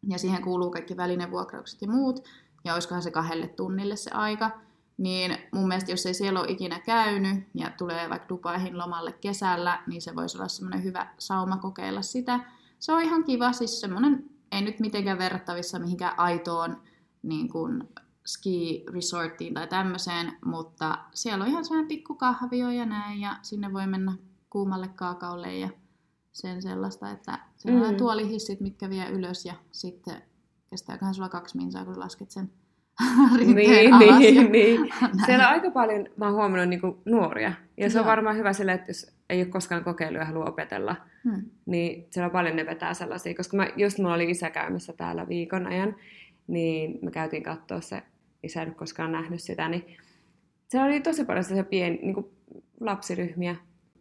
Ja 0.08 0.18
siihen 0.18 0.42
kuuluu 0.42 0.72
kaikki 0.72 0.98
välinevuokraukset 0.98 1.82
ja 1.82 1.88
muut, 1.88 2.28
ja 2.64 2.74
olisikohan 2.74 3.04
se 3.04 3.12
kahdelle 3.12 3.48
tunnille 3.48 3.96
se 3.96 4.12
aika. 4.12 4.52
Niin 4.98 5.38
mun 5.52 5.68
mielestä, 5.68 5.92
jos 5.92 6.06
ei 6.06 6.14
siellä 6.14 6.40
ole 6.40 6.52
ikinä 6.52 6.80
käynyt 6.80 7.48
ja 7.54 7.72
tulee 7.78 8.10
vaikka 8.10 8.30
Dubaihin 8.30 8.78
lomalle 8.78 9.12
kesällä, 9.12 9.84
niin 9.88 10.02
se 10.02 10.16
voisi 10.16 10.38
olla 10.38 10.48
semmoinen 10.48 10.84
hyvä 10.84 11.08
sauma 11.18 11.58
kokeilla 11.58 12.02
sitä. 12.02 12.40
Se 12.82 12.94
on 12.94 13.02
ihan 13.02 13.24
kiva, 13.24 13.52
siis 13.54 13.80
semmoinen, 13.80 14.30
ei 14.52 14.62
nyt 14.62 14.80
mitenkään 14.80 15.18
verrattavissa 15.18 15.80
mihinkään 15.80 16.20
aitoon 16.20 16.82
niin 17.24 17.50
kuin 17.50 17.84
ski-resorttiin 18.26 19.54
tai 19.54 19.68
tämmöiseen, 19.68 20.38
mutta 20.46 20.98
siellä 21.14 21.44
on 21.44 21.50
ihan 21.50 21.66
sellainen 21.66 21.88
pikku 21.88 22.16
kahvio 22.16 22.70
ja 22.70 22.86
näin, 22.86 23.22
ja 23.22 23.36
sinne 23.42 23.74
voi 23.74 23.88
mennä 23.88 24.14
kuumalle 24.50 24.88
kaakaolle 24.88 25.58
ja 25.58 25.70
sen 26.32 26.62
sellaista, 26.62 27.12
että 27.12 27.40
siellä 27.58 27.88
on 27.88 27.92
Mm. 27.94 27.98
tuolihissit, 27.98 28.60
mitkä 28.60 28.90
vie 28.90 29.10
ylös 29.10 29.46
ja 29.46 29.54
sitten 29.72 30.22
kestääköhän 30.70 31.16
sulla 31.16 31.30
kaksi 31.30 31.58
minsaa, 31.58 31.86
kun 31.86 32.00
lasket 32.00 32.32
sen 32.32 32.52
Niin, 33.56 33.94
alas. 33.94 34.20
niin, 34.20 34.52
niin. 34.52 34.90
Siellä 35.26 35.48
on 35.48 35.54
aika 35.54 35.72
paljon, 35.72 36.08
mä 36.18 36.26
oon 36.26 36.34
huomannut 36.36 36.70
niin 36.70 36.82
nuoria. 37.06 37.54
Ja 37.78 37.90
se 37.90 38.00
on 38.00 38.06
Joo. 38.06 38.10
varmaan 38.12 38.38
hyvä 38.38 38.54
sille, 38.54 38.72
että 38.74 38.90
jos 38.90 39.12
ei 39.30 39.42
ole 39.42 39.46
koskaan 39.50 39.84
kokeillut 39.84 40.20
ja 40.20 40.26
haluaa 40.26 40.50
opetella, 40.50 40.96
Hmm. 41.24 41.42
niin 41.66 42.08
siellä 42.10 42.26
on 42.26 42.32
paljon 42.32 42.56
ne 42.56 42.66
vetää 42.66 42.94
sellaisia. 42.94 43.34
Koska 43.34 43.58
mä, 43.58 43.68
just 43.76 43.98
mulla 43.98 44.14
oli 44.14 44.30
isä 44.32 44.50
käymässä 44.50 44.94
täällä 44.94 45.28
viikon 45.28 45.68
ajan, 45.68 45.96
niin 46.48 47.00
me 47.02 47.12
käytiin 47.12 47.44
katsoa 47.44 47.82
se, 47.82 48.02
isä 48.44 48.62
ei 48.64 48.72
koskaan 48.72 49.12
nähnyt 49.12 49.42
sitä, 49.42 49.70
niin 49.70 49.86
siellä 50.68 50.88
oli 50.88 51.02
tosi 51.02 51.26
paljon 51.26 51.44
sellaisia 51.44 51.70
pieni, 51.70 52.00
niin 52.02 52.14
kuin 52.14 52.26
lapsiryhmiä. 52.80 53.56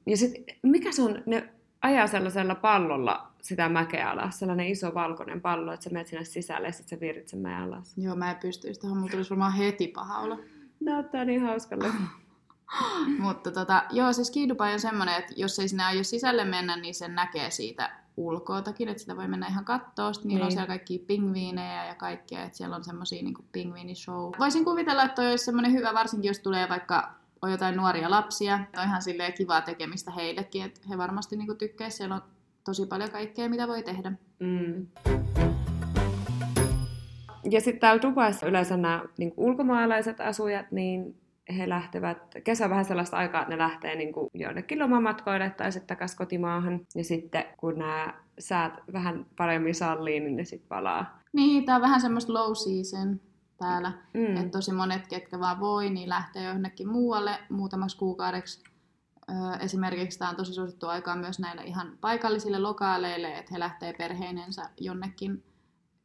Ja 0.06 0.16
sitten, 0.16 0.56
mikä 0.62 0.92
se 0.92 1.02
on, 1.02 1.22
ne 1.26 1.48
ajaa 1.82 2.06
sellaisella 2.06 2.54
pallolla 2.54 3.30
sitä 3.42 3.68
mäkeä 3.68 4.10
alas, 4.10 4.38
sellainen 4.38 4.66
iso 4.66 4.94
valkoinen 4.94 5.40
pallo, 5.40 5.72
että 5.72 5.84
sä 5.84 5.90
menet 5.90 6.06
sinne 6.06 6.24
sisälle 6.24 6.68
ja 6.68 6.72
sitten 6.72 6.98
sä 6.98 7.00
virit 7.00 7.28
sen 7.28 7.38
mäen 7.40 7.62
alas. 7.62 7.98
Joo, 7.98 8.16
mä 8.16 8.30
en 8.30 8.36
pystyisi 8.36 8.80
tähän, 8.80 8.96
mulla 8.96 9.10
tulisi 9.10 9.30
varmaan 9.30 9.52
heti 9.52 9.88
paha 9.88 10.18
olo. 10.18 10.38
Näyttää 10.80 11.24
niin 11.24 11.42
hauskalle. 11.42 11.88
Mutta 13.18 13.50
tota, 13.52 13.82
joo, 13.90 14.12
se 14.12 14.24
skidubai 14.24 14.72
on 14.72 14.80
semmoinen, 14.80 15.14
että 15.18 15.32
jos 15.36 15.58
ei 15.58 15.68
sinne 15.68 15.84
aio 15.84 16.04
sisälle 16.04 16.44
mennä, 16.44 16.76
niin 16.76 16.94
sen 16.94 17.14
näkee 17.14 17.50
siitä 17.50 17.90
ulkoakin, 18.16 18.88
että 18.88 19.00
sitä 19.00 19.16
voi 19.16 19.28
mennä 19.28 19.46
ihan 19.46 19.64
kattoo. 19.64 20.12
Sitten 20.12 20.28
niillä 20.28 20.42
on 20.44 20.48
Niin. 20.48 20.52
siellä 20.52 20.66
kaikki 20.66 20.98
pingviinejä 20.98 21.84
ja 21.86 21.94
kaikkea, 21.94 22.42
että 22.42 22.56
siellä 22.56 22.76
on 22.76 22.84
semmoisia 22.84 23.22
niin 23.22 23.34
pingviinishow. 23.52 24.32
Voisin 24.38 24.64
kuvitella, 24.64 25.02
että 25.02 25.14
toi 25.14 25.30
olisi 25.30 25.44
semmoinen 25.44 25.72
hyvä, 25.72 25.94
varsinkin 25.94 26.28
jos 26.28 26.38
tulee 26.38 26.68
vaikka 26.68 27.19
on 27.42 27.50
jotain 27.50 27.76
nuoria 27.76 28.10
lapsia. 28.10 28.54
On 28.54 28.84
ihan 28.84 29.02
silleen 29.02 29.32
kivaa 29.32 29.60
tekemistä 29.60 30.10
heillekin, 30.10 30.64
että 30.64 30.80
he 30.88 30.98
varmasti 30.98 31.36
niin 31.36 31.58
tykkäisivät. 31.58 31.96
Siellä 31.96 32.14
on 32.14 32.22
tosi 32.64 32.86
paljon 32.86 33.10
kaikkea, 33.10 33.48
mitä 33.48 33.68
voi 33.68 33.82
tehdä. 33.82 34.12
Mm. 34.38 34.86
Ja 37.50 37.60
sitten 37.60 37.80
täällä 37.80 38.02
Dubaissa 38.02 38.46
yleensä 38.46 38.76
nämä 38.76 39.04
niin 39.18 39.32
ulkomaalaiset 39.36 40.20
asujat, 40.20 40.72
niin 40.72 41.20
he 41.58 41.68
lähtevät, 41.68 42.18
kesä 42.44 42.70
vähän 42.70 42.84
sellaista 42.84 43.16
aikaa, 43.16 43.42
että 43.42 43.54
ne 43.54 43.58
lähtee 43.58 43.94
niin 43.94 44.12
kuin 44.12 44.30
jonnekin 44.34 44.78
lomamatkoille 44.78 45.50
tai 45.50 45.72
sitten 45.72 45.88
takaisin 45.88 46.18
kotimaahan. 46.18 46.80
Ja 46.94 47.04
sitten 47.04 47.44
kun 47.56 47.78
nämä 47.78 48.14
säät 48.38 48.72
vähän 48.92 49.26
paremmin 49.36 49.74
sallii, 49.74 50.20
niin 50.20 50.36
ne 50.36 50.44
sitten 50.44 50.68
palaa. 50.68 51.20
Niin, 51.32 51.64
tää 51.64 51.76
on 51.76 51.82
vähän 51.82 52.00
semmoista 52.00 52.32
low 52.32 52.52
season 52.54 53.20
täällä. 53.60 53.92
Mm. 54.14 54.36
Että 54.36 54.58
tosi 54.58 54.72
monet, 54.72 55.06
ketkä 55.06 55.40
vaan 55.40 55.60
voi, 55.60 55.90
niin 55.90 56.08
lähtee 56.08 56.44
jonnekin 56.44 56.88
muualle 56.88 57.38
muutamaksi 57.50 57.96
kuukaudeksi. 57.96 58.64
Öö, 59.30 59.36
esimerkiksi 59.60 60.18
tämä 60.18 60.30
on 60.30 60.36
tosi 60.36 60.54
suosittu 60.54 60.86
aikaa 60.86 61.16
myös 61.16 61.38
näille 61.38 61.62
ihan 61.62 61.98
paikallisille 62.00 62.58
lokaaleille, 62.58 63.38
että 63.38 63.50
he 63.54 63.58
lähtee 63.58 63.92
perheinensä 63.92 64.70
jonnekin 64.80 65.44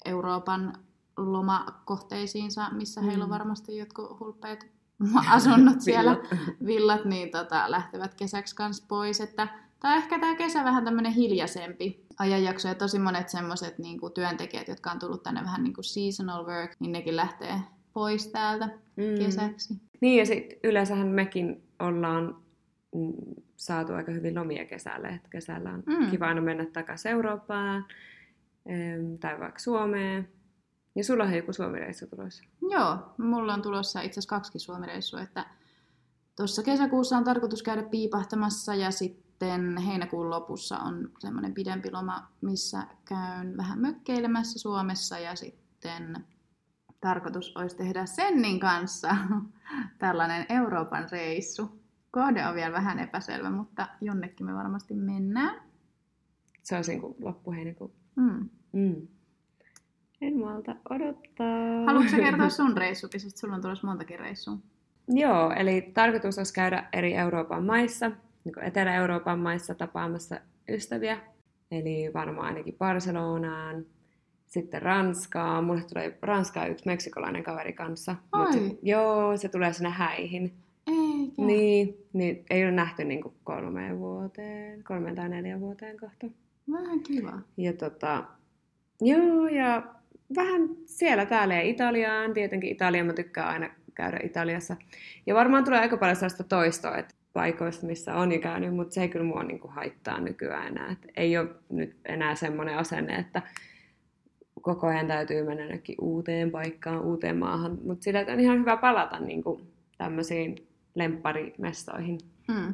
Euroopan 0.05 0.74
lomakohteisiinsa, 1.17 2.69
missä 2.71 3.01
mm. 3.01 3.07
heillä 3.07 3.24
on 3.24 3.29
Mm. 3.29 3.33
varmasti 3.33 3.77
jotkut 3.77 4.19
hulppeet 4.19 4.67
asunnot 5.29 5.81
siellä, 5.81 6.12
Villat. 6.12 6.50
villat, 6.65 7.05
niin 7.05 7.31
tota, 7.31 7.71
lähtevät 7.71 8.15
kesäksi 8.15 8.55
kanssa 8.55 8.85
pois. 8.88 9.21
Että, 9.21 9.47
tai 9.79 9.97
ehkä 9.97 10.19
tämä 10.19 10.35
kesä 10.35 10.63
vähän 10.63 10.85
tämmöinen 10.85 11.12
hiljaisempi 11.12 12.04
ajanjakso, 12.19 12.67
ja 12.67 12.75
tosi 12.75 13.00
monet 13.00 13.29
semmoiset 13.29 13.79
niin 13.79 14.00
työntekijät, 14.13 14.67
jotka 14.67 14.91
on 14.91 15.00
tullut 15.00 15.24
tänne 15.24 15.41
vähän 15.43 15.63
niin 15.63 15.74
kuin 15.74 15.86
seasonal 15.86 16.45
work, 16.45 16.72
niin 16.79 16.91
nekin 16.91 17.15
lähtee 17.15 17.60
pois 17.93 18.27
täältä 18.27 18.69
Mm. 18.95 19.25
kesäksi. 19.25 19.74
Niin 20.01 20.19
ja 20.19 20.25
sitten 20.25 20.57
yleensähän 20.63 21.07
mekin 21.07 21.63
ollaan 21.79 22.38
mm, 22.95 23.13
saatu 23.55 23.93
aika 23.93 24.12
hyvin 24.12 24.36
lomia 24.36 24.65
kesälle. 24.65 25.07
Et 25.07 25.27
kesällä 25.29 25.69
on 25.69 25.84
Mm. 25.86 26.10
kiva 26.12 26.27
aina 26.27 26.41
mennä 26.41 26.65
takaisin 26.65 27.12
Eurooppaan 27.12 27.86
tai 29.19 29.39
vaikka 29.39 29.60
Suomeen. 29.60 30.29
Ja 30.95 31.03
sulla 31.03 31.24
on 31.24 31.34
joku 31.34 31.53
Suomi-reissu 31.53 32.07
tulossa. 32.07 32.43
Joo, 32.72 32.98
mulla 33.17 33.53
on 33.53 33.62
tulossa 33.62 34.01
itse 34.01 34.19
asiassa 34.19 34.36
kaksikin 34.36 34.62
Suomireissua, 34.62 35.22
että 35.22 35.45
tuossa 36.36 36.63
kesäkuussa 36.63 37.18
on 37.18 37.24
tarkoitus 37.24 37.63
käydä 37.63 37.84
piipahtamassa 37.84 38.75
ja 38.75 38.92
sitten 38.92 39.77
heinäkuun 39.77 40.30
lopussa 40.30 40.77
on 40.77 41.12
semmoinen 41.20 41.54
pidempi 41.54 41.92
loma, 41.92 42.27
missä 42.42 42.88
käyn 43.06 43.58
vähän 43.58 43.80
mökkeilemässä 43.80 44.60
Suomessa 44.60 45.20
ja 45.20 45.36
sitten 45.36 46.25
tarkoitus 47.01 47.58
olisi 47.58 47.77
tehdä 47.77 48.06
Sennin 48.06 48.60
kanssa 48.60 49.15
tällainen 50.00 50.46
Euroopan 50.50 51.08
reissu. 51.12 51.82
Kohde 52.12 52.48
on 52.48 52.56
vielä 52.56 52.74
vähän 52.74 53.00
epäselvä, 53.00 53.50
mutta 53.50 53.88
jonnekin 54.01 54.46
me 54.46 54.56
varmasti 54.56 54.94
mennään. 54.94 55.62
Se 56.63 56.77
on 56.77 56.84
siinä 56.84 57.04
loppuheinäkuun. 57.20 57.92
Mm. 58.15 58.50
Mm. 58.72 59.08
En 60.22 60.39
malta 60.39 60.75
odottaa. 60.89 61.86
Haluatko 61.86 62.15
kertoa 62.15 62.50
sun 62.60 62.77
reissukin, 62.77 63.20
sest 63.20 63.38
sulla 63.38 63.56
on 63.56 63.62
tulossa 63.62 63.88
montakin 63.88 64.20
reissua? 64.20 64.58
Joo, 65.07 65.51
eli 65.51 65.91
tarkoitus 65.93 66.38
olisi 66.38 66.53
käydä 66.53 66.88
eri 66.93 67.13
Euroopan 67.13 67.65
maissa, 67.65 68.12
niin 68.43 68.63
Etelä-Euroopan 68.63 69.39
maissa 69.39 69.75
tapaamassa 69.75 70.39
ystäviä. 70.69 71.17
Eli 71.71 72.12
varmaan 72.13 72.47
ainakin 72.47 72.75
Barcelonaan, 72.77 73.85
sitten 74.45 74.81
Ranskaan. 74.81 75.63
Mulle 75.63 75.81
tulee 75.93 76.17
Ranskaan 76.21 76.71
yksi 76.71 76.85
meksikolainen 76.85 77.43
kaveri 77.43 77.74
kanssa. 77.74 78.15
Mut 78.35 78.53
se, 78.53 78.59
joo, 78.81 79.38
se 79.38 79.50
tulee 79.50 79.74
sinne 79.74 79.89
häihin. 79.89 80.53
Eikä. 80.88 81.33
Niin, 81.38 81.97
niin, 82.13 82.45
ei 82.50 82.63
ole 82.63 82.71
nähty 82.71 83.03
niin 83.03 83.21
kuin 83.21 83.33
kolmeen 83.43 84.00
vuoteen, 84.00 84.83
kolmeen 84.83 85.15
tai 85.15 85.29
neljän 85.29 85.59
vuoteen 85.59 85.97
kohta. 85.97 86.27
Vähän 86.71 87.00
kiva. 87.00 87.39
Ja 87.57 87.74
tota, 87.74 88.24
joo, 89.01 89.47
ja 89.47 89.83
vähän 90.35 90.69
siellä 90.85 91.25
täällä 91.25 91.55
ja 91.55 91.62
Italiaan. 91.62 92.33
Tietenkin 92.33 92.71
Italia, 92.71 93.03
mä 93.03 93.13
tykkään 93.13 93.47
aina 93.47 93.69
käydä 93.95 94.19
Italiassa. 94.23 94.75
Ja 95.25 95.35
varmaan 95.35 95.63
tulee 95.63 95.79
aika 95.79 95.97
paljon 95.97 96.15
sellaista 96.15 96.43
toistoa, 96.43 96.97
että 96.97 97.15
paikoista, 97.33 97.85
missä 97.85 98.15
on 98.15 98.31
jo 98.31 98.39
käynyt, 98.39 98.75
mutta 98.75 98.93
se 98.93 99.01
ei 99.01 99.09
kyllä 99.09 99.25
mua 99.25 99.43
niin 99.43 99.59
kuin 99.59 99.73
haittaa 99.73 100.19
nykyään 100.19 100.67
enää. 100.67 100.91
Et 100.91 101.11
ei 101.15 101.37
ole 101.37 101.49
nyt 101.69 101.95
enää 102.05 102.35
semmoinen 102.35 102.77
asenne, 102.77 103.15
että 103.15 103.41
koko 104.61 104.87
ajan 104.87 105.07
täytyy 105.07 105.43
mennä 105.43 105.63
jonnekin 105.63 105.95
uuteen 106.01 106.51
paikkaan, 106.51 107.01
uuteen 107.01 107.37
maahan. 107.37 107.77
Mutta 107.83 108.03
sillä 108.03 108.19
että 108.19 108.33
on 108.33 108.39
ihan 108.39 108.59
hyvä 108.59 108.77
palata 108.77 109.19
niin 109.19 109.43
kuin 109.43 109.73
tämmöisiin 109.97 110.67
lempparimestoihin. 110.95 112.19
Mm. 112.47 112.73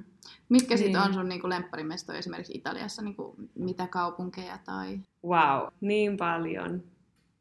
Mitkä 0.49 0.77
sitten 0.77 1.01
Niin. 1.01 1.07
on 1.07 1.13
sun 1.13 1.29
niinku 1.29 1.49
lempparimestoja 1.49 2.19
esimerkiksi 2.19 2.57
Italiassa? 2.57 3.01
Niinku, 3.01 3.35
mitä 3.55 3.87
kaupunkeja 3.87 4.57
tai... 4.65 4.99
Wow, 5.25 5.67
niin 5.81 6.17
paljon. 6.17 6.83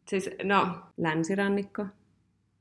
Siis, 0.08 0.30
no, 0.42 0.76
länsirannikko. 0.96 1.87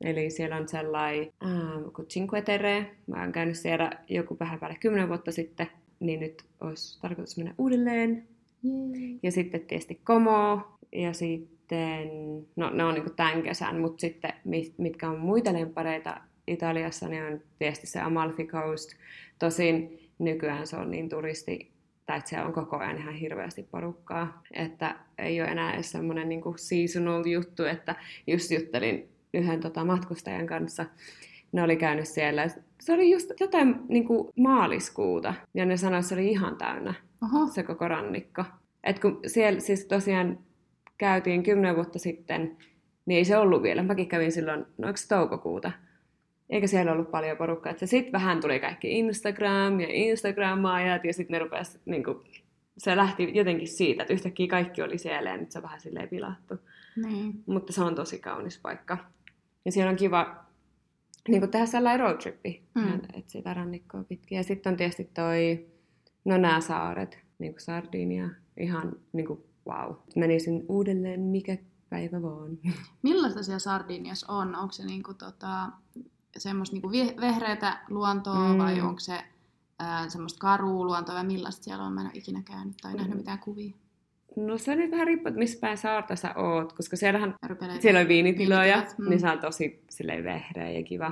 Eli 0.01 0.29
siellä 0.29 0.55
on 0.55 0.67
sellainen 0.67 1.33
ähm, 1.43 1.83
kuin 1.95 2.07
Cinque 2.07 2.41
Terre. 2.41 2.95
Mä 3.07 3.21
oon 3.21 3.31
käynyt 3.31 3.57
siellä 3.57 3.91
joku 4.09 4.37
vähän 4.39 4.59
päälle 4.59 4.77
kymmenen 4.79 5.07
vuotta 5.07 5.31
sitten, 5.31 5.67
niin 5.99 6.19
nyt 6.19 6.43
olisi 6.61 7.01
tarkoitus 7.01 7.37
mennä 7.37 7.55
uudelleen. 7.57 8.27
Jee. 8.63 9.19
Ja 9.23 9.31
sitten 9.31 9.61
tietysti 9.61 10.01
Como. 10.03 10.61
Ja 10.91 11.13
sitten, 11.13 12.09
no 12.55 12.69
ne 12.69 12.83
on 12.83 12.93
niinku 12.93 13.09
tämän 13.09 13.43
kesän, 13.43 13.79
mutta 13.79 14.01
sitten 14.01 14.33
mit- 14.43 14.77
mitkä 14.77 15.09
on 15.09 15.19
muita 15.19 15.53
lempareita 15.53 16.21
Italiassa, 16.47 17.07
niin 17.07 17.23
on 17.23 17.41
tietysti 17.59 17.87
se 17.87 17.99
Amalfi 17.99 18.45
Coast. 18.45 18.89
Tosin 19.39 19.99
nykyään 20.19 20.67
se 20.67 20.75
on 20.75 20.91
niin 20.91 21.09
turisti, 21.09 21.71
tai 22.05 22.17
että 22.17 22.29
siellä 22.29 22.47
on 22.47 22.53
koko 22.53 22.77
ajan 22.77 22.97
ihan 22.97 23.13
hirveästi 23.13 23.67
porukkaa, 23.71 24.43
että 24.53 24.95
ei 25.17 25.41
ole 25.41 25.49
enää 25.49 25.73
edes 25.73 25.91
semmoinen 25.91 26.29
niin 26.29 26.41
seasonal 26.55 27.25
juttu, 27.25 27.63
että 27.63 27.95
just 28.27 28.51
juttelin 28.51 29.09
yhden 29.33 29.59
tota, 29.59 29.85
matkustajan 29.85 30.47
kanssa, 30.47 30.85
ne 31.51 31.63
oli 31.63 31.75
käynyt 31.75 32.07
siellä. 32.07 32.47
Se 32.79 32.93
oli 32.93 33.11
just 33.11 33.31
jotain 33.39 33.75
niin 33.87 34.07
kuin 34.07 34.29
maaliskuuta, 34.37 35.33
ja 35.53 35.65
ne 35.65 35.77
sanoivat, 35.77 36.03
että 36.03 36.09
se 36.09 36.15
oli 36.15 36.27
ihan 36.27 36.57
täynnä 36.57 36.93
Oho, 37.23 37.47
se 37.47 37.63
koko 37.63 37.87
rannikko. 37.87 38.43
Et 38.83 38.99
kun 38.99 39.19
siellä 39.27 39.59
siis 39.59 39.85
tosiaan 39.85 40.39
käytiin 40.97 41.43
kymmenen 41.43 41.75
vuotta 41.75 41.99
sitten, 41.99 42.57
niin 43.05 43.17
ei 43.17 43.25
se 43.25 43.37
ollut 43.37 43.63
vielä. 43.63 43.83
Mäkin 43.83 44.07
kävin 44.07 44.31
silloin, 44.31 44.65
no 44.77 44.87
toukokuuta? 45.09 45.71
Eikä 46.49 46.67
siellä 46.67 46.91
ollut 46.91 47.11
paljon 47.11 47.37
porukkaa. 47.37 47.73
Sitten 47.85 48.11
vähän 48.11 48.41
tuli 48.41 48.59
kaikki 48.59 48.99
Instagram 48.99 49.79
ja 49.79 49.87
Instagram-ajat 49.89 51.05
ja 51.05 51.13
sitten 51.13 51.33
ne 51.33 51.39
rupes, 51.39 51.79
niin 51.85 52.03
kuin, 52.03 52.17
se 52.77 52.95
lähti 52.95 53.31
jotenkin 53.33 53.67
siitä, 53.67 54.03
että 54.03 54.13
yhtäkkiä 54.13 54.47
kaikki 54.47 54.81
oli 54.81 54.97
siellä 54.97 55.29
ja 55.29 55.37
nyt 55.37 55.51
se 55.51 55.59
on 55.59 55.63
vähän 55.63 55.79
silleen 55.79 56.09
pilattu. 56.09 56.55
niin. 56.95 57.43
Mutta 57.45 57.73
se 57.73 57.83
on 57.83 57.95
tosi 57.95 58.19
kaunis 58.19 58.59
paikka. 58.59 58.97
Ja 59.65 59.71
siellä 59.71 59.89
on 59.89 59.95
kiva 59.95 60.35
niin 61.27 61.41
kuin 61.41 61.51
tehdä 61.51 61.65
sellainen 61.65 61.99
roadtrippi, 61.99 62.63
Mm. 62.75 62.81
mm. 62.81 62.93
että 63.13 63.31
sitä 63.31 63.53
rannikkoa 63.53 64.03
pitkin. 64.03 64.35
Ja 64.35 64.43
sitten 64.43 64.71
on 64.71 64.77
tietysti 64.77 65.03
toi, 65.13 65.67
no 66.25 66.37
nämä 66.37 66.61
saaret, 66.61 67.19
niin 67.39 67.51
kuin 67.53 67.61
Sardinia, 67.61 68.29
ihan 68.59 68.91
niin 69.13 69.27
kuin 69.27 69.39
wow. 69.67 69.93
Menisin 70.15 70.65
uudelleen 70.69 71.19
mikä 71.19 71.57
päivä 71.89 72.21
vaan. 72.21 72.57
Millaista 73.03 73.43
siellä 73.43 73.59
Sardiniassa 73.59 74.33
on? 74.33 74.55
Onko 74.55 74.71
se 74.71 74.85
niinku 74.85 75.13
tota, 75.13 75.69
semmoista 76.37 76.75
niinku 76.75 76.91
vie- 76.91 77.15
vehreätä 77.21 77.79
luontoa 77.89 78.53
Mm. 78.53 78.57
vai 78.57 78.81
onko 78.81 78.99
se 78.99 79.23
ää, 79.79 80.09
semmoista 80.09 80.39
karua 80.39 80.85
luontoa 80.85 81.15
vai 81.15 81.23
millaista 81.25 81.63
siellä 81.63 81.83
on? 81.83 81.93
Mä 81.93 82.01
en 82.01 82.07
ole 82.07 82.15
ikinä 82.15 82.41
käynyt 82.45 82.77
tai 82.81 82.93
nähnyt 82.93 83.13
Mm. 83.13 83.17
mitään 83.17 83.39
kuvia. 83.39 83.75
No 84.35 84.57
se 84.57 84.75
nyt 84.75 84.91
vähän 84.91 85.07
riippuu, 85.07 85.27
että 85.27 85.39
missä 85.39 85.59
päin 85.61 85.77
saarta 85.77 86.15
sä 86.15 86.33
oot, 86.35 86.73
koska 86.73 86.95
siellähän 86.95 87.35
siellä 87.79 87.99
on 87.99 88.07
viinitiloja, 88.07 88.61
Viinitilat, 88.61 88.97
mm. 88.97 89.09
niin 89.09 89.19
se 89.19 89.29
on 89.29 89.39
tosi 89.39 89.83
silleen 89.89 90.23
vehreä 90.23 90.69
ja 90.69 90.83
kiva. 90.83 91.11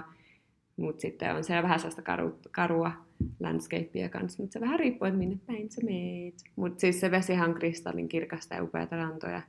Mutta 0.77 1.01
sitten 1.01 1.35
on 1.35 1.43
siellä 1.43 1.63
vähän 1.63 1.79
sellaista 1.79 2.01
karu, 2.01 2.39
karua 2.51 2.91
landscapea 3.39 4.09
kanssa, 4.09 4.43
mutta 4.43 4.53
se 4.53 4.61
vähän 4.61 4.79
riippuu, 4.79 5.07
että 5.07 5.17
minne 5.17 5.37
päin 5.47 5.71
sä 5.71 5.81
meet. 5.85 6.35
Mutta 6.55 6.79
siis 6.79 6.99
se 6.99 7.11
vesihan 7.11 7.49
on 7.49 7.55
kristallin 7.55 8.07
kirkasta 8.07 8.55
ja 8.55 8.63
upeata 8.63 8.95
rantoja. 8.95 9.41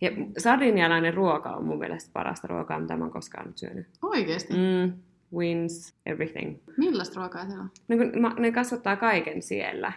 Ja 0.00 0.10
sardinialainen 0.38 1.14
ruoka 1.14 1.50
on 1.50 1.64
mun 1.64 1.78
mielestä 1.78 2.10
parasta 2.12 2.48
ruokaa, 2.48 2.80
mitä 2.80 2.96
mä 2.96 3.04
oon 3.04 3.12
koskaan 3.12 3.46
nyt 3.46 3.58
syönyt. 3.58 3.86
Oikeesti? 4.02 4.54
Mm. 4.54 4.60
Mm, 4.60 4.92
wins, 5.38 5.94
everything. 6.06 6.56
Millaista 6.76 7.20
ruokaa 7.20 7.46
siellä 7.46 7.62
on? 7.62 7.70
No, 7.88 7.96
kun 7.96 8.22
ma- 8.22 8.34
ne 8.38 8.52
kasvattaa 8.52 8.96
kaiken 8.96 9.42
siellä. 9.42 9.92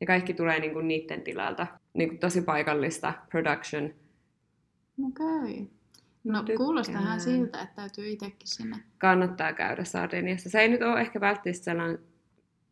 Ja 0.00 0.06
kaikki 0.06 0.34
tulee 0.34 0.60
niinku 0.60 0.80
niiden 0.80 1.22
tilalta. 1.22 1.66
Niinku 1.94 2.16
tosi 2.20 2.42
paikallista 2.42 3.14
production. 3.30 3.84
Okei. 5.06 5.52
Okay. 5.52 5.66
No 6.24 6.38
Tykkään. 6.38 6.56
kuulostaa 6.56 7.00
ihan 7.00 7.20
siltä, 7.20 7.62
että 7.62 7.74
täytyy 7.74 8.08
itsekin 8.08 8.48
sinne. 8.48 8.76
Kannattaa 8.98 9.52
käydä 9.52 9.84
Sardiniassa. 9.84 10.50
Se 10.50 10.60
ei 10.60 10.68
nyt 10.68 10.82
ole 10.82 11.00
ehkä 11.00 11.20
välttämättä 11.20 11.64
sellainen 11.64 11.98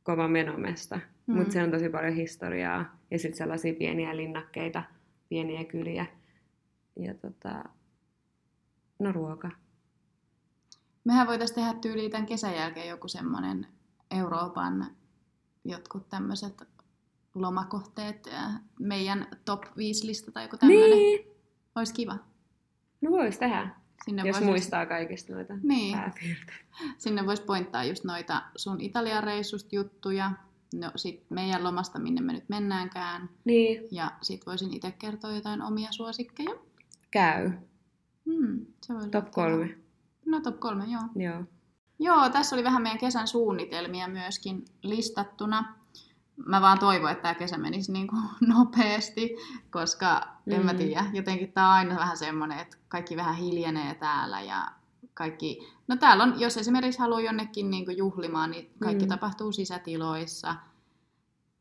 kova 0.02 0.28
menomesta, 0.28 1.00
mm. 1.26 1.36
mutta 1.36 1.52
se 1.52 1.62
on 1.62 1.70
tosi 1.70 1.88
paljon 1.88 2.14
historiaa. 2.14 2.98
Ja 3.10 3.18
sitten 3.18 3.38
sellaisia 3.38 3.74
pieniä 3.74 4.16
linnakkeita, 4.16 4.82
pieniä 5.28 5.64
kyliä. 5.64 6.06
Ja 6.96 7.14
tota, 7.14 7.64
no 8.98 9.12
ruoka. 9.12 9.50
Mehän 11.04 11.26
voitaisiin 11.26 11.54
tehdä 11.54 11.74
tyyliin 11.80 12.10
tämän 12.10 12.26
kesän 12.26 12.54
jälkeen 12.54 12.88
joku 12.88 13.08
semmoinen 13.08 13.66
Euroopan 14.10 14.86
jotkut 15.64 16.08
tämmöiset 16.08 16.62
lomakohteet, 17.34 18.26
ja 18.26 18.50
meidän 18.80 19.26
top 19.44 19.62
5 19.76 20.06
lista 20.06 20.32
tai 20.32 20.42
joku 20.44 20.56
tämmöinen. 20.56 20.90
Niin. 20.90 21.26
Olisi 21.74 21.94
kiva. 21.94 22.16
No 23.00 23.10
vois 23.10 23.38
tehdä, 23.38 23.70
Sinne 24.04 24.22
jos 24.26 24.36
vois 24.36 24.46
muistaa 24.46 24.86
kaikista 24.86 25.32
noita 25.32 25.54
Niin. 25.62 25.98
pääpiirteitä. 25.98 26.52
Sinne 26.98 27.26
voisi 27.26 27.42
pointtaa 27.42 27.84
just 27.84 28.04
noita 28.04 28.42
sun 28.56 28.80
Italian 28.80 29.24
reissusta 29.24 29.76
juttuja. 29.76 30.32
No 30.74 30.90
sit 30.96 31.22
meidän 31.30 31.64
lomasta, 31.64 31.98
minne 31.98 32.20
me 32.20 32.32
nyt 32.32 32.48
mennäänkään. 32.48 33.28
Niin, 33.44 33.82
Ja 33.90 34.12
sit 34.22 34.46
voisin 34.46 34.74
itse 34.74 34.90
kertoa 34.92 35.32
jotain 35.32 35.62
omia 35.62 35.92
suosikkeja. 35.92 36.54
käy. 37.10 37.50
Hmm, 38.26 38.66
se 38.82 38.94
voisi 38.94 39.10
Top 39.10 39.24
olla 39.24 39.30
kiva. 39.30 39.34
kolme. 39.34 39.78
No 40.26 40.40
top 40.40 40.60
kolme, 40.60 40.84
joo. 40.84 41.02
Joo. 41.30 41.44
Joo, 41.98 42.28
tässä 42.30 42.56
oli 42.56 42.64
vähän 42.64 42.82
meidän 42.82 42.98
kesän 42.98 43.28
suunnitelmia 43.28 44.08
myöskin 44.08 44.64
listattuna. 44.82 45.74
Mä 46.46 46.60
vaan 46.60 46.78
toivon, 46.78 47.10
että 47.10 47.22
tämä 47.22 47.34
kesä 47.34 47.58
menisi 47.58 47.92
niin 47.92 48.06
kuin 48.06 48.22
nopeasti, 48.54 49.36
koska 49.70 50.20
en 50.46 50.64
mä 50.64 50.72
Mm. 50.72 50.78
tiedä, 50.78 51.04
jotenkin 51.12 51.52
tämä 51.52 51.66
on 51.68 51.74
aina 51.74 51.96
vähän 51.96 52.16
semmoinen, 52.16 52.58
että 52.58 52.76
kaikki 52.88 53.16
vähän 53.16 53.34
hiljenee 53.34 53.94
täällä 53.94 54.40
ja 54.40 54.68
kaikki... 55.14 55.72
No 55.88 55.96
täällä 55.96 56.24
on, 56.24 56.40
jos 56.40 56.56
esimerkiksi 56.56 57.00
haluaa 57.00 57.20
jonnekin 57.20 57.70
niin 57.70 57.84
kuin 57.84 57.96
juhlimaan, 57.96 58.50
niin 58.50 58.70
kaikki 58.82 59.04
Mm. 59.04 59.08
tapahtuu 59.08 59.52
sisätiloissa 59.52 60.54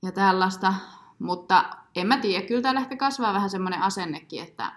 ja 0.04 0.12
tällaista. 0.12 0.74
Mutta 1.20 1.66
en 1.96 2.08
mä 2.08 2.18
tiedä, 2.18 2.48
kyllä 2.48 2.62
täällä 2.62 2.80
ehkä 2.82 2.96
kasvaa 2.98 3.34
vähän 3.34 3.50
semmoinen 3.50 3.82
asennekin, 3.82 4.44
että, 4.44 4.72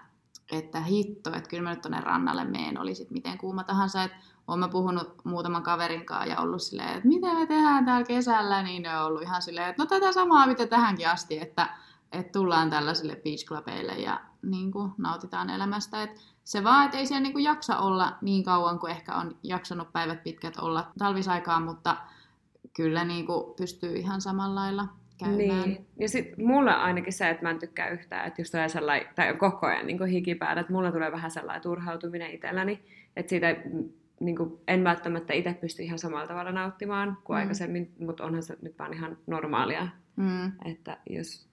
että 0.51 0.81
hitto, 0.81 1.33
että 1.33 1.49
kyllä 1.49 1.63
mä 1.63 1.69
nyt 1.69 1.81
tonne 1.81 2.01
rannalle 2.01 2.43
meen, 2.45 2.79
oli 2.79 2.95
sit 2.95 3.11
miten 3.11 3.37
kuuma 3.37 3.63
tahansa, 3.63 4.03
että 4.03 4.17
oon 4.47 4.59
mä 4.59 4.67
puhunut 4.67 5.15
muutaman 5.23 5.63
kaverin 5.63 6.05
kanssa 6.05 6.25
ja 6.25 6.39
ollut 6.39 6.61
silleen, 6.61 6.89
että 6.89 7.07
mitä 7.07 7.33
me 7.33 7.45
tehdään 7.45 7.85
täällä 7.85 8.07
kesällä, 8.07 8.63
niin 8.63 8.83
ne 8.83 8.99
on 8.99 9.05
ollut 9.05 9.21
ihan 9.21 9.41
silleen, 9.41 9.69
että 9.69 9.83
no 9.83 9.87
tätä 9.87 10.11
samaa 10.11 10.47
mitä 10.47 10.67
tähänkin 10.67 11.09
asti, 11.09 11.39
että, 11.39 11.69
että 12.11 12.31
tullaan 12.31 12.69
tällaisille 12.69 13.15
beach 13.23 13.45
clubeille 13.45 13.93
ja 13.93 14.21
niin 14.41 14.71
kuin, 14.71 14.91
nautitaan 14.97 15.49
elämästä. 15.49 16.03
Et 16.03 16.11
se 16.43 16.63
vaan, 16.63 16.85
että 16.85 16.97
ei 16.97 17.05
siellä 17.05 17.23
niin 17.23 17.33
kuin, 17.33 17.43
jaksa 17.43 17.77
olla 17.77 18.17
niin 18.21 18.43
kauan 18.43 18.79
kuin 18.79 18.91
ehkä 18.91 19.15
on 19.15 19.35
jaksanut 19.43 19.93
päivät 19.93 20.23
pitkät 20.23 20.57
olla 20.57 20.91
talvisaikaan, 20.97 21.63
mutta 21.63 21.97
kyllä 22.75 23.05
niin 23.05 23.25
kuin, 23.25 23.55
pystyy 23.55 23.95
ihan 23.95 24.21
samalla 24.21 24.55
lailla 24.61 24.87
käymään. 25.17 25.69
Niin. 25.69 25.87
Ja 25.99 26.09
sitten 26.09 26.45
mulla 26.45 26.73
ainakin 26.73 27.13
se, 27.13 27.29
että 27.29 27.43
mä 27.43 27.49
en 27.49 27.59
tykkää 27.59 27.89
yhtään, 27.89 28.27
että 28.27 28.41
just 28.41 28.51
tulee 28.51 28.69
sellainen, 28.69 29.07
tai 29.15 29.33
koko 29.33 29.67
ajan 29.67 29.87
niin 29.87 30.05
hiki 30.05 30.35
päällä, 30.35 30.61
että 30.61 30.73
mulla 30.73 30.91
tulee 30.91 31.11
vähän 31.11 31.31
sellainen 31.31 31.61
turhautuminen 31.61 32.31
itselläni, 32.31 32.83
että 33.15 33.29
siitä 33.29 33.55
niin 34.19 34.35
kuin, 34.35 34.59
en 34.67 34.83
välttämättä 34.83 35.33
itse 35.33 35.53
pysty 35.53 35.83
ihan 35.83 35.99
samalla 35.99 36.27
tavalla 36.27 36.51
nauttimaan 36.51 37.17
kuin 37.23 37.35
Mm. 37.35 37.37
mm. 37.37 37.41
aikaisemmin, 37.41 37.93
mutta 37.99 38.23
onhan 38.23 38.43
se 38.43 38.57
nyt 38.61 38.79
vaan 38.79 38.93
ihan 38.93 39.17
normaalia, 39.27 39.87
Mm, 40.15 40.51
että 40.65 40.97
jos 41.09 41.47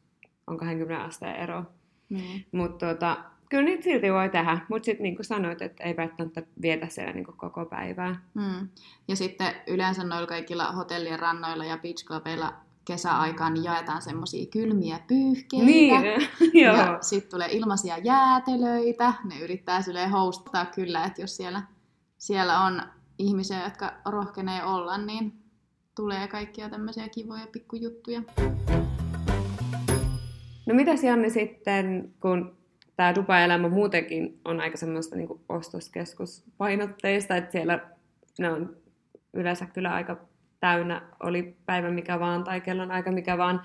on 0.47 0.57
20 0.59 1.05
asteen 1.05 1.37
ero. 1.37 1.65
niin. 2.09 2.47
Mutta 2.53 2.87
tota, 2.95 3.17
kyllä 3.51 3.65
niitä 3.65 3.85
silti 3.85 4.13
voi 4.13 4.29
tehdä, 4.29 4.59
mutta 4.69 4.85
sitten 4.87 5.03
niin 5.03 5.17
kuin 5.17 5.27
sanoit, 5.27 5.63
että 5.63 5.85
ei 5.85 5.97
välttämättä 5.97 6.43
vietä 6.63 6.89
siellä 6.89 7.13
niin 7.13 7.25
kuin 7.25 7.37
koko 7.37 7.65
päivää. 7.67 8.17
Mm. 8.35 8.69
Ja 9.09 9.17
sitten 9.17 9.55
yleensä 9.67 10.05
noilla 10.05 10.27
kaikilla 10.27 10.73
hotellien 10.73 11.19
rannoilla 11.19 11.65
ja 11.65 11.79
beach 11.79 12.05
clubeilla 12.05 12.53
kesäaikaan 12.85 13.55
niin 13.55 13.65
jaetaan 13.65 14.03
semmoisia 14.03 14.47
kylmiä 14.47 15.01
pyyhkeitä. 15.09 15.67
Niin, 15.67 16.03
joo. 16.65 16.77
Ja 16.77 16.99
sitten 17.01 17.31
tulee 17.31 17.49
ilmaisia 17.53 17.99
jäätelöitä. 17.99 19.13
Ne 19.25 19.39
yrittää 19.41 19.83
silleen 19.83 20.11
hostaa 20.11 20.67
kyllä, 20.67 21.05
että 21.05 21.21
jos 21.23 21.37
siellä, 21.37 21.63
siellä 22.25 22.61
on 22.61 22.83
ihmisiä, 23.19 23.65
jotka 23.65 23.93
rohkenee 24.07 24.65
olla, 24.65 24.99
niin 24.99 25.33
tulee 25.97 26.29
kaikkia 26.29 26.71
tämmöisiä 26.71 27.09
kivoja 27.09 27.47
pikkujuttuja. 27.53 28.23
No 30.67 30.75
mitäs 30.75 31.05
Janni 31.05 31.31
sitten, 31.31 32.15
kun 32.21 32.57
tämä 32.97 33.15
Dubai-elämä 33.15 33.69
muutenkin 33.69 34.41
on 34.45 34.61
aika 34.61 34.77
semmoista 34.77 35.17
niin 35.17 35.29
ostoskeskuspainotteista, 35.49 37.37
että 37.37 37.53
siellä 37.53 37.91
ne 38.39 38.53
on 38.53 38.77
yleensä 39.33 39.67
kyllä 39.67 39.95
aika 39.95 40.17
täynnä, 40.61 41.03
oli 41.21 41.57
päivä 41.67 41.91
mikä 41.91 42.21
vaan 42.21 42.45
tai 42.45 42.61
kellon 42.61 42.91
aika 42.91 43.13
mikä 43.13 43.39
vaan, 43.39 43.63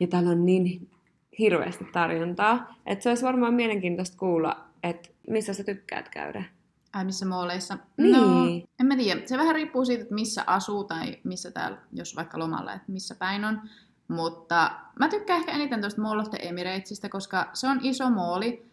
ja 0.00 0.06
täällä 0.06 0.30
on 0.30 0.46
niin 0.46 0.90
hirveästi 1.38 1.84
tarjontaa, 1.84 2.74
että 2.86 3.02
se 3.02 3.08
olisi 3.08 3.24
varmaan 3.24 3.54
mielenkiintoista 3.54 4.18
kuulla, 4.18 4.64
että 4.82 5.08
missä 5.30 5.54
sä 5.54 5.64
tykkäät 5.64 6.08
käydä. 6.08 6.57
Ai 6.92 7.04
missä 7.04 7.26
mooleissa? 7.26 7.78
Niin. 7.96 8.12
No, 8.12 8.46
en 8.80 8.86
mä 8.86 8.96
tiedä. 8.96 9.20
Se 9.26 9.38
vähän 9.38 9.54
riippuu 9.54 9.84
siitä, 9.84 10.02
että 10.02 10.14
missä 10.14 10.44
asuu 10.46 10.84
tai 10.84 11.18
missä 11.24 11.50
täällä, 11.50 11.78
jos 11.92 12.16
vaikka 12.16 12.38
lomalla, 12.38 12.72
että 12.72 12.92
missä 12.92 13.14
päin 13.14 13.44
on. 13.44 13.60
Mutta 14.08 14.70
mä 14.98 15.08
tykkään 15.08 15.40
ehkä 15.40 15.52
eniten 15.52 15.80
tuosta 15.80 16.00
Mall 16.00 16.20
of 16.20 16.30
the 16.30 16.38
Emiratesista, 16.42 17.08
koska 17.08 17.50
se 17.52 17.68
on 17.68 17.78
iso 17.82 18.10
mooli, 18.10 18.70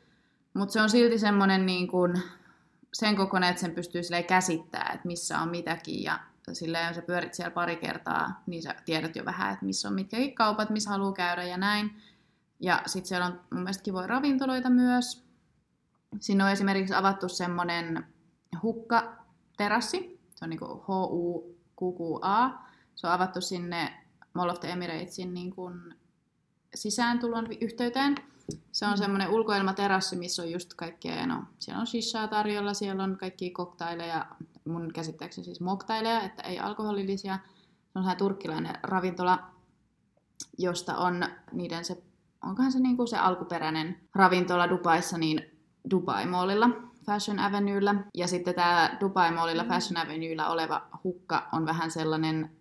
mutta 0.54 0.74
se 0.74 0.82
on 0.82 0.90
silti 0.90 1.20
semmoinen 1.20 1.66
niin 1.66 1.88
kuin 1.88 2.22
sen 2.94 3.16
kokoinen, 3.16 3.50
että 3.50 3.62
sen 3.62 3.72
pystyy 3.72 4.04
silleen 4.04 4.26
käsittämään, 4.26 4.96
että 4.96 5.08
missä 5.08 5.40
on 5.40 5.50
mitäkin. 5.50 6.04
Ja 6.04 6.20
silleen, 6.54 6.88
jos 6.88 6.96
sä 6.96 7.02
pyörit 7.02 7.34
siellä 7.34 7.52
pari 7.52 7.76
kertaa, 7.76 8.44
niin 8.46 8.64
sä 8.64 8.76
tiedät 8.86 9.16
jo 9.16 9.26
vähän, 9.26 9.54
että 9.54 9.66
missä 9.66 9.88
on 9.88 9.94
mitkäkin 9.94 10.36
kaupat, 10.36 10.70
missä 10.70 10.90
haluaa 10.90 11.14
käydä 11.14 11.44
ja 11.44 11.58
näin. 11.58 12.02
Ja 12.60 12.82
sitten 12.86 13.08
siellä 13.08 13.26
on 13.26 13.42
mun 13.52 13.62
mielestä 13.64 13.84
kivoja 13.84 14.08
ravintoloita 14.08 14.70
myös. 14.70 15.25
Sinne 16.20 16.44
on 16.44 16.50
esimerkiksi 16.50 16.94
avattu 16.94 17.30
semmoinen 17.30 18.06
hukkaterassi. 18.64 20.20
Se 20.36 20.46
on 20.46 20.50
niinku 20.50 20.66
H-U-Q-Q-A. 20.66 22.50
Se 22.96 23.08
on 23.08 23.14
avattu 23.14 23.42
sinne 23.42 23.94
Mall 24.34 24.50
of 24.50 24.60
the 24.60 24.72
Emiratesin 24.72 25.34
niin 25.34 25.56
kuin 25.56 25.96
sisääntulon 26.76 27.48
yhteyteen. 27.62 28.16
Se 28.72 28.86
on 28.86 28.98
semmoinen 28.98 29.30
ulkoilmaterassi, 29.30 30.16
missä 30.16 30.42
on 30.42 30.52
just 30.52 30.74
kaikkea, 30.74 31.28
no 31.28 31.44
siellä 31.60 31.80
on 31.80 31.88
shishaa 31.88 32.28
tarjolla, 32.28 32.74
siellä 32.74 33.04
on 33.04 33.18
kaikkia 33.18 33.50
koktaileja, 33.54 34.26
mun 34.66 34.94
käsittääkseni 34.94 35.46
siis 35.46 35.62
moktaileja, 35.62 36.22
että 36.22 36.44
ei 36.44 36.60
alkoholillisia. 36.60 37.36
Se 37.36 38.00
on 38.00 38.04
sellainen 38.04 38.18
turkkilainen 38.18 38.76
ravintola, 38.84 39.52
josta 40.58 40.98
on 40.98 41.24
niiden 41.52 41.86
se, 41.86 42.04
onkohan 42.44 42.72
se 42.72 42.80
niinku 42.80 43.08
se 43.08 43.18
alkuperäinen 43.18 44.00
ravintola 44.16 44.70
Dubaissa, 44.70 45.18
niin 45.18 45.55
Dubai 45.92 46.26
Mallilla, 46.26 46.70
Fashion 47.06 47.40
Avenuella. 47.40 47.96
Ja 48.14 48.28
sitten 48.28 48.56
tämä 48.56 48.98
Dubai 49.02 49.32
Mallilla, 49.32 49.64
Fashion 49.64 49.98
Avenuella 50.06 50.48
oleva 50.50 50.82
hukka 51.04 51.48
on 51.52 51.66
vähän 51.66 51.92
sellainen 51.92 52.52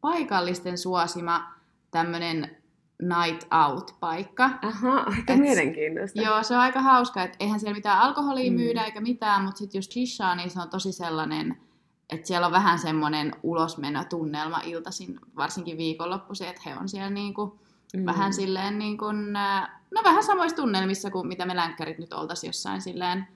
paikallisten 0.00 0.78
suosima 0.78 1.52
tämmöinen 1.90 2.56
night 3.02 3.46
out-paikka. 3.52 4.50
Aha, 4.62 4.96
aika 5.16 5.32
Et- 5.32 5.40
mielenkiintoista. 5.40 6.22
Joo, 6.22 6.42
se 6.42 6.54
on 6.54 6.60
aika 6.60 6.80
hauska, 6.82 7.22
että 7.22 7.36
eihän 7.40 7.60
siellä 7.60 7.74
mitään 7.76 7.98
alkoholia 8.00 8.50
Mm. 8.50 8.56
myydä 8.56 8.84
eikä 8.84 9.00
mitään, 9.00 9.42
mutta 9.42 9.58
sitten 9.58 9.78
just 9.78 9.92
shishaa, 9.92 10.34
niin 10.34 10.50
se 10.50 10.60
on 10.60 10.70
tosi 10.70 10.92
sellainen, 10.92 11.56
että 12.10 12.26
siellä 12.26 12.46
on 12.46 12.52
vähän 12.52 12.78
semmoinen 12.78 13.32
ulosmenotunnelma 13.42 14.60
iltaisin, 14.64 15.20
varsinkin 15.36 15.78
viikonloppuisin, 15.78 16.48
että 16.48 16.62
he 16.66 16.76
on 16.76 16.88
siellä 16.88 17.10
niinku 17.10 17.58
mm. 17.96 18.06
vähän 18.06 18.32
silleen 18.32 18.78
niin 18.78 18.98
kuin, 18.98 19.32
no 19.90 20.00
vähän 20.04 20.22
samoissa 20.22 20.56
tunnelmissa 20.56 21.10
kuin 21.10 21.26
mitä 21.26 21.46
me 21.46 21.56
länkkärit 21.56 21.98
nyt 21.98 22.12
oltaisiin 22.12 22.48
jossain 22.48 22.82
silleen 22.82 23.28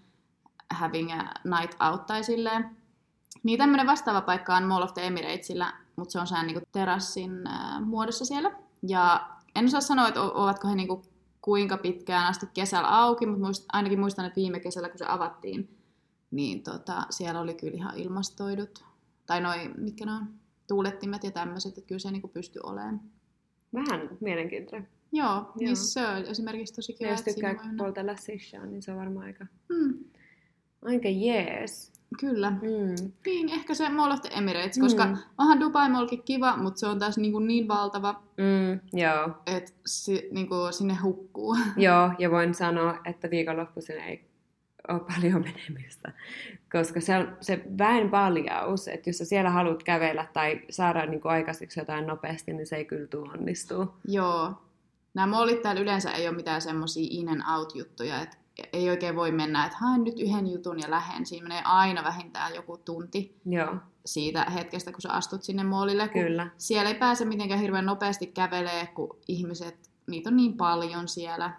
having 0.71 1.13
a 1.13 1.23
night 1.57 1.77
out 1.91 2.07
tai 2.07 2.25
silleen. 2.25 2.77
Niin 3.43 3.59
tämmöinen 3.59 3.87
vastaava 3.87 4.21
paikka 4.21 4.57
on 4.57 4.65
Mall 4.65 4.83
of 4.83 4.95
the 4.95 5.07
Emiratesillä, 5.07 5.73
mutta 5.97 6.13
se 6.13 6.21
on 6.21 6.27
sään 6.27 6.47
niin 6.47 6.63
terassin 6.73 7.47
äh, 7.47 7.81
muodossa 7.81 8.25
siellä. 8.25 8.51
Ja 8.89 9.29
en 9.55 9.65
osaa 9.65 9.81
sanoa, 9.81 10.09
että 10.09 10.23
ovatko 10.23 10.69
he 10.69 10.75
niin 10.75 10.89
kuin 10.89 11.03
kuinka 11.43 11.77
pitkään 11.77 12.27
asti 12.27 12.47
kesällä 12.55 12.89
auki, 12.89 13.27
mutta 13.27 13.45
muist, 13.45 13.65
ainakin 13.73 14.01
muistan, 14.01 14.25
että 14.25 14.37
viime 14.37 14.61
kesällä 14.61 14.89
kun 14.89 14.99
se 14.99 15.05
avattiin, 15.09 15.79
niin 16.31 16.63
tota, 16.63 17.07
siellä 17.11 17.41
oli 17.41 17.55
kyllä 17.55 17.75
ihan 17.75 17.97
ilmastoidut, 17.97 18.85
tai 19.27 19.41
noin, 19.41 19.75
mitkä 19.77 20.07
ne 20.07 20.13
on, 20.13 20.35
tuulettimet 20.69 21.25
ja 21.25 21.31
tämmöiset, 21.31 21.79
että 21.79 21.89
kyllä 21.89 21.99
se 21.99 22.11
niin 22.11 22.31
pystyy 22.33 22.63
olemaan. 22.65 23.01
Vähän 23.75 24.09
mielenkiintoinen. 24.21 24.89
Joo, 25.13 25.29
Joo. 25.29 25.53
niin 25.59 25.77
se 25.77 26.07
on 26.07 26.17
esimerkiksi 26.17 26.75
tosi 26.75 26.93
kiva. 26.93 27.11
Jos 27.11 27.23
tykkää 27.23 27.55
poltella 27.79 28.17
sishaa, 28.17 28.67
niin 28.67 28.83
se 28.83 28.93
on 28.93 28.99
varmaan 28.99 29.27
aika, 29.27 29.47
hmm. 29.75 30.05
aika 30.83 31.09
jees. 31.09 31.93
Kyllä. 32.21 32.51
Mm. 32.51 33.11
Niin, 33.27 33.49
ehkä 33.49 33.75
se 33.75 33.89
Mall 33.89 34.13
of 34.13 34.21
the 34.21 34.31
Emirates, 34.33 34.77
mm. 34.77 34.83
koska 34.83 35.17
onhan 35.39 35.61
Dubai 35.61 35.91
Mallkin 35.91 36.23
kiva, 36.23 36.57
mutta 36.57 36.81
se 36.81 36.87
on 36.87 36.99
taas 36.99 37.19
niin, 37.19 37.33
kuin 37.33 37.47
niin 37.47 37.69
valtava, 37.69 38.23
mm, 38.37 39.01
joo. 39.01 39.29
että 39.47 39.73
si, 39.87 40.29
niin 40.33 40.49
kuin 40.49 40.73
sinne 40.73 40.95
hukkuu. 40.95 41.57
Joo, 41.77 42.11
ja 42.19 42.31
voin 42.31 42.55
sanoa, 42.55 42.99
että 43.05 43.31
viikonloppuisin 43.31 43.97
ei 43.97 44.30
ole 44.91 45.01
paljon 45.01 45.43
menemistä, 45.43 46.13
koska 46.73 47.01
se 47.01 47.17
on 47.17 47.37
se 47.41 47.65
väen 47.79 48.11
paljaus, 48.11 48.89
että 48.89 49.11
jos 49.11 49.19
sä 49.19 49.25
siellä 49.25 49.51
haluat 49.51 49.83
kävellä 49.83 50.27
tai 50.33 50.61
saada 50.71 51.07
niin 51.07 51.21
kuin 51.21 51.33
aikaiseksi 51.33 51.81
jotain 51.81 52.07
nopeasti, 52.07 52.53
niin 52.53 52.67
se 52.67 52.77
ei 52.77 52.85
kyllä 52.85 53.07
tule 53.07 53.31
onnistua. 53.33 53.95
Joo. 54.09 54.55
Nämä 55.15 55.27
mallit 55.27 55.63
täällä 55.63 55.81
yleensä 55.81 56.13
ei 56.13 56.29
ole 56.29 56.37
mitään 56.37 56.63
semmoisia 56.63 57.09
in 57.11 57.29
and 57.29 57.43
out 57.57 57.75
juttuja, 57.75 58.23
että 58.23 58.37
ei 58.73 58.91
oikein 58.91 59.17
voi 59.17 59.33
mennä, 59.33 59.67
että 59.67 59.79
haen 59.79 60.05
nyt 60.05 60.21
yhden 60.21 60.53
jutun 60.53 60.81
ja 60.81 60.91
lähden. 60.91 61.27
Siinä 61.27 61.49
menee 61.49 61.63
aina 61.65 62.05
vähintään 62.05 62.55
joku 62.55 62.77
tunti 62.77 63.37
Joo. 63.47 63.77
siitä 64.07 64.45
hetkestä, 64.45 64.93
kun 64.93 65.01
sä 65.01 65.13
astut 65.13 65.43
sinne 65.43 65.65
moolille. 65.65 66.09
Kyllä. 66.09 66.51
Siellä 66.59 66.91
ei 66.91 66.95
pääse 66.95 67.25
mitenkään 67.25 67.61
hirveän 67.61 67.87
nopeasti 67.87 68.27
kävelee, 68.27 68.87
kun 68.87 69.17
ihmiset, 69.29 69.91
niitä 70.07 70.31
on 70.31 70.37
niin 70.37 70.57
paljon 70.57 71.09
siellä. 71.09 71.53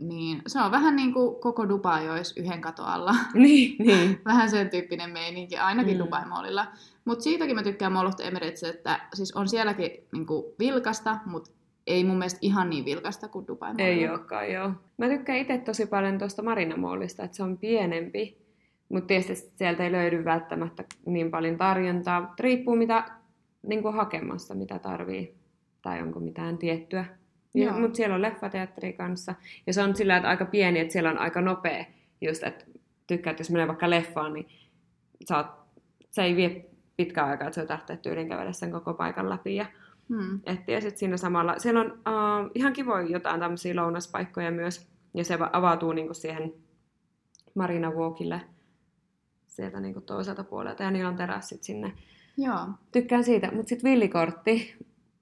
Niin 0.00 0.42
se 0.46 0.60
on 0.60 0.70
vähän 0.70 0.96
niin 0.96 1.12
kuin 1.12 1.40
koko 1.40 1.68
Dubai 1.68 2.10
olisi 2.10 2.40
yhden 2.40 2.60
kato 2.60 2.82
alla. 2.82 3.14
niin, 3.34 3.76
niin. 3.78 4.20
vähän 4.24 4.50
sen 4.50 4.70
tyyppinen 4.70 5.10
meininki, 5.10 5.56
ainakin 5.56 5.96
mm. 5.96 6.04
Dubai-moolilla. 6.04 6.66
Mutta 7.04 7.22
siitäkin 7.22 7.56
mä 7.56 7.62
tykkään 7.62 7.92
Mall 7.92 8.06
of 8.06 8.20
Emirates, 8.20 8.62
että 8.62 9.00
siis 9.14 9.32
on 9.36 9.48
sielläkin 9.48 9.90
niin 10.12 10.26
kuin 10.26 10.44
vilkasta, 10.58 11.18
mutta 11.26 11.50
ei 11.86 12.04
mun 12.04 12.18
mielestä 12.18 12.38
ihan 12.42 12.70
niin 12.70 12.84
vilkasta 12.84 13.28
kuin 13.28 13.46
Dubai 13.46 13.74
Ei 13.78 14.08
olekaan, 14.08 14.52
joo. 14.52 14.72
Mä 14.98 15.08
tykkään 15.08 15.38
itse 15.38 15.58
tosi 15.58 15.86
paljon 15.86 16.18
tuosta 16.18 16.42
Marina 16.42 16.76
että 17.24 17.36
se 17.36 17.42
on 17.42 17.58
pienempi, 17.58 18.38
mutta 18.88 19.06
tietysti 19.06 19.52
sieltä 19.56 19.84
ei 19.84 19.92
löydy 19.92 20.24
välttämättä 20.24 20.84
niin 21.06 21.30
paljon 21.30 21.56
tarjontaa. 21.56 22.34
Riippuu 22.40 22.76
mitä 22.76 23.04
niin 23.62 23.82
kuin 23.82 23.94
hakemassa, 23.94 24.54
mitä 24.54 24.78
tarvii, 24.78 25.34
tai 25.82 26.02
onko 26.02 26.20
mitään 26.20 26.58
tiettyä. 26.58 27.19
Mutta 27.80 27.96
siellä 27.96 28.14
on 28.14 28.22
leffateatteri 28.22 28.92
kanssa, 28.92 29.34
ja 29.66 29.72
se 29.72 29.82
on 29.82 29.96
sillä 29.96 30.16
että 30.16 30.28
aika 30.28 30.44
pieni, 30.44 30.80
että 30.80 30.92
siellä 30.92 31.10
on 31.10 31.18
aika 31.18 31.40
nopea, 31.40 31.84
just 32.20 32.42
että 32.42 32.64
tykkää, 33.06 33.30
että 33.30 33.40
jos 33.40 33.50
menee 33.50 33.68
vaikka 33.68 33.90
leffaan, 33.90 34.32
niin 34.32 34.48
saat, 35.24 35.60
se 36.10 36.22
ei 36.22 36.36
vie 36.36 36.64
pitkään 36.96 37.28
aikaa, 37.28 37.46
että 37.46 37.54
se 37.54 37.60
on 37.60 37.66
tähtäet 37.66 38.02
tyylin 38.02 38.28
kävellä 38.28 38.52
sen 38.52 38.72
koko 38.72 38.94
paikan 38.94 39.30
läpi. 39.30 39.56
Ja 39.56 39.66
Hmm. 40.10 40.40
Etsiä 40.46 40.80
sitten 40.80 40.98
siinä 40.98 41.16
samalla. 41.16 41.58
Siellä 41.58 41.80
on 41.80 41.86
uh, 41.92 42.50
ihan 42.54 42.72
kivoja 42.72 43.06
jotain 43.06 43.40
tämmöisiä 43.40 43.76
lounaspaikkoja 43.76 44.50
myös, 44.50 44.88
ja 45.14 45.24
se 45.24 45.38
avautuu 45.52 45.92
niinku 45.92 46.14
siihen 46.14 46.54
Marina 47.54 47.90
Walkille 47.90 48.40
sieltä 49.46 49.80
niinku 49.80 50.00
toiselta 50.00 50.44
puolelta, 50.44 50.82
ja 50.82 50.90
niillä 50.90 51.08
on 51.08 51.16
terassit 51.16 51.62
sinne. 51.62 51.92
Joo. 52.36 52.68
Tykkään 52.92 53.24
siitä, 53.24 53.46
mutta 53.52 53.68
sitten 53.68 53.90
villikortti. 53.90 54.74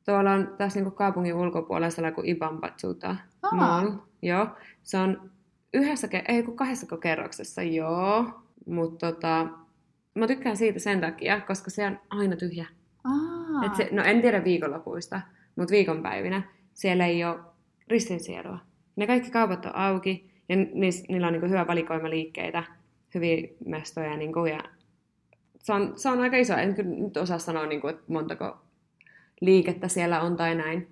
Tuolla 0.09 0.33
on 0.33 0.55
tässä 0.59 0.79
niinku 0.79 0.91
kaupungin 0.91 1.35
ulkopuolella 1.35 1.91
sellainen 1.91 2.15
kuin 2.15 2.29
Ibambatuta 2.29 3.17
Mall. 3.53 3.91
Joo, 4.23 4.47
se 4.83 4.99
on 4.99 5.31
yhdessä, 5.75 6.09
ei 6.29 6.43
kun 6.43 6.57
kahdessa 6.57 6.97
kerroksessa, 6.97 7.63
joo. 7.63 8.25
Mutta 8.67 9.13
tota, 9.13 9.47
mä 10.15 10.27
tykkään 10.27 10.57
siitä 10.57 10.79
sen 10.79 11.01
takia, 11.01 11.41
koska 11.41 11.71
se 11.71 11.87
on 11.87 11.99
aina 12.11 12.37
tyhjä. 12.37 12.67
Et 13.67 13.75
se, 13.75 13.89
no 13.93 14.03
en 14.03 14.21
tiedä 14.21 14.45
viikonlopuista, 14.45 15.21
mutta 15.57 15.73
viikonpäivinä 15.73 16.43
siellä 16.75 17.07
ei 17.07 17.25
ole 17.25 17.39
ristinsiedoa. 17.89 18.59
Ne 18.97 19.07
kaikki 19.07 19.31
kaupat 19.31 19.67
on 19.67 19.75
auki 19.75 20.31
ja 20.49 20.57
niis, 20.57 21.05
niillä 21.09 21.27
on 21.27 21.33
niin 21.33 21.51
hyvä 21.51 21.67
valikoima 21.67 22.11
liikkeitä, 22.11 22.65
hyviä 23.15 23.49
mestoja. 23.67 24.17
Niin 24.17 24.33
kuin, 24.33 24.53
ja 24.53 24.61
se, 25.59 25.73
on, 25.73 25.93
se 25.97 26.09
on 26.09 26.21
aika 26.21 26.37
iso. 26.37 26.55
En 26.55 26.75
kyllä 26.75 26.91
nyt 26.91 27.17
osaa 27.17 27.39
sanoa, 27.39 27.67
niin 27.67 27.81
kuin, 27.81 27.95
että 27.95 28.13
montako 28.13 28.68
liikettä 29.41 29.89
siellä 29.89 30.21
on 30.21 30.37
tai 30.37 30.55
näin. 30.55 30.89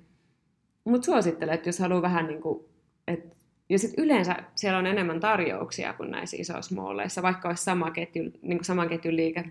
Mutta 0.85 1.05
suosittelen, 1.05 1.55
että 1.55 1.69
jos 1.69 1.79
haluaa 1.79 2.03
vähän 2.03 2.27
niin 2.27 2.43
kuin, 2.43 2.65
että 3.07 3.37
ja 3.69 3.79
sitten 3.79 4.05
yleensä 4.05 4.37
siellä 4.55 4.79
on 4.79 4.87
enemmän 4.87 5.21
tarjouksia 5.21 5.93
kuin 5.93 6.11
näissä 6.11 6.37
isoissa 6.41 6.75
malleissa, 6.75 7.23
vaikka 7.23 7.49
olisi 7.49 7.65
sama 7.65 7.91
ketju, 7.91 8.23
niin 8.23 8.59
kuin 8.59 8.65
saman 8.65 8.89
ketjun 8.89 9.17
liike 9.17 9.45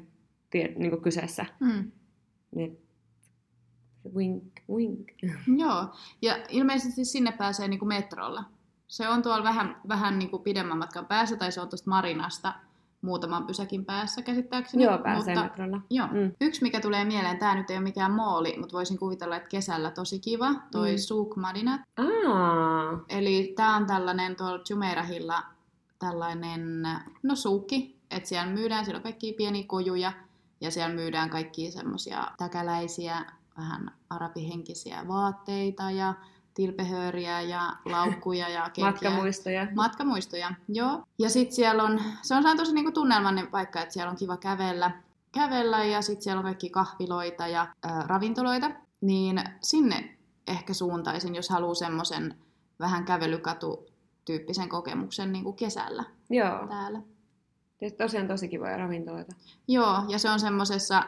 niin 0.54 0.90
kuin 0.90 1.02
kyseessä. 1.02 1.46
Mm. 1.60 1.92
Niin 2.56 2.86
Wink, 4.14 4.54
wink. 4.70 5.12
Joo, 5.62 5.88
ja 6.22 6.38
ilmeisesti 6.50 7.06
sinne 7.06 7.32
pääsee 7.32 7.68
niin 7.68 7.80
kuin 7.80 7.90
metrolla. 7.90 8.44
Se 8.88 9.10
on 9.10 9.22
tuolla 9.22 9.44
vähän, 9.44 9.82
vähän 9.88 10.20
niin 10.20 10.30
kuin 10.30 10.44
pidemmän 10.44 10.78
matkan 10.78 11.06
päässä, 11.06 11.36
tai 11.36 11.52
se 11.52 11.62
on 11.62 11.70
tuosta 11.70 11.90
Marinasta 11.90 12.54
muutaman 13.06 13.48
pysäkin 13.48 13.86
päässä 13.86 14.22
käsittääkseni. 14.22 14.84
Joo, 14.84 14.98
pääsee 14.98 15.36
mutta, 15.36 15.50
metrolla. 15.50 15.82
Joo. 15.90 16.08
Mm. 16.08 16.32
Yksi, 16.42 16.62
mikä 16.62 16.80
tulee 16.80 17.06
mieleen, 17.06 17.38
tämä 17.38 17.56
nyt 17.56 17.70
ei 17.70 17.78
ole 17.78 17.84
mikään 17.84 18.12
mooli, 18.12 18.56
mutta 18.60 18.74
voisin 18.78 18.98
kuvitella, 18.98 19.36
että 19.36 19.50
kesällä 19.50 19.92
tosi 19.92 20.20
kiva, 20.20 20.54
toi 20.72 20.92
mm. 20.92 20.98
Souk 20.98 21.36
Madinat. 21.36 21.82
Ah. 21.98 23.00
Eli 23.10 23.54
tämä 23.56 23.76
on 23.76 23.86
tällainen 23.86 24.36
tuolla 24.36 24.64
Jumeirahilla 24.70 25.44
tällainen, 26.00 26.88
no 27.24 27.36
suukki, 27.36 28.00
että 28.12 28.30
siellä 28.30 28.52
myydään, 28.52 28.86
siellä 28.86 28.98
on 28.98 29.04
kaikki 29.04 29.34
pieniä 29.34 29.64
kojuja, 29.68 30.12
ja 30.62 30.72
siellä 30.72 30.96
myydään 30.96 31.30
kaikkia 31.30 31.72
semmoisia 31.72 32.28
täkäläisiä 32.38 33.26
vähän 33.58 33.92
arabihenkisiä 34.10 35.08
vaatteita 35.08 35.92
ja 35.92 36.14
tilpehööriä 36.56 37.42
ja 37.42 37.74
laukkuja 37.86 38.50
ja 38.50 38.70
kenkiä. 38.70 38.86
Matkamuistoja. 38.86 39.68
Matkamuistoja, 39.76 40.52
joo. 40.68 41.04
Ja 41.20 41.30
sitten 41.30 41.56
siellä 41.56 41.84
on, 41.84 42.02
se 42.22 42.36
on 42.36 42.58
tosi 42.58 42.74
niinku 42.74 42.92
tunnelmainen 42.92 43.48
paikka, 43.48 43.82
että 43.82 43.94
siellä 43.94 44.12
on 44.12 44.18
kiva 44.18 44.38
kävellä, 44.38 44.92
kävellä 45.32 45.84
ja 45.86 46.02
sitten 46.02 46.24
siellä 46.24 46.40
on 46.40 46.46
kaikki 46.46 46.70
kahviloita 46.70 47.48
ja 47.48 47.62
ä, 47.62 48.04
ravintoloita. 48.08 48.72
Niin 49.02 49.44
sinne 49.62 50.18
ehkä 50.48 50.74
suuntaisin, 50.74 51.36
jos 51.36 51.50
haluaa 51.50 51.76
semmoisen 51.76 52.36
vähän 52.80 53.06
kävelykatu-tyyppisen 53.06 54.70
kokemuksen 54.70 55.32
niin 55.32 55.44
kuin 55.44 55.56
kesällä 55.56 56.04
Joo. 56.30 56.68
täällä. 56.68 57.02
Tosiaan 57.98 58.28
tosi 58.28 58.48
kivoja 58.48 58.78
ravintoloita. 58.78 59.36
Joo, 59.68 60.04
ja 60.08 60.20
se 60.20 60.30
on 60.30 60.40
semmoisessa 60.40 61.04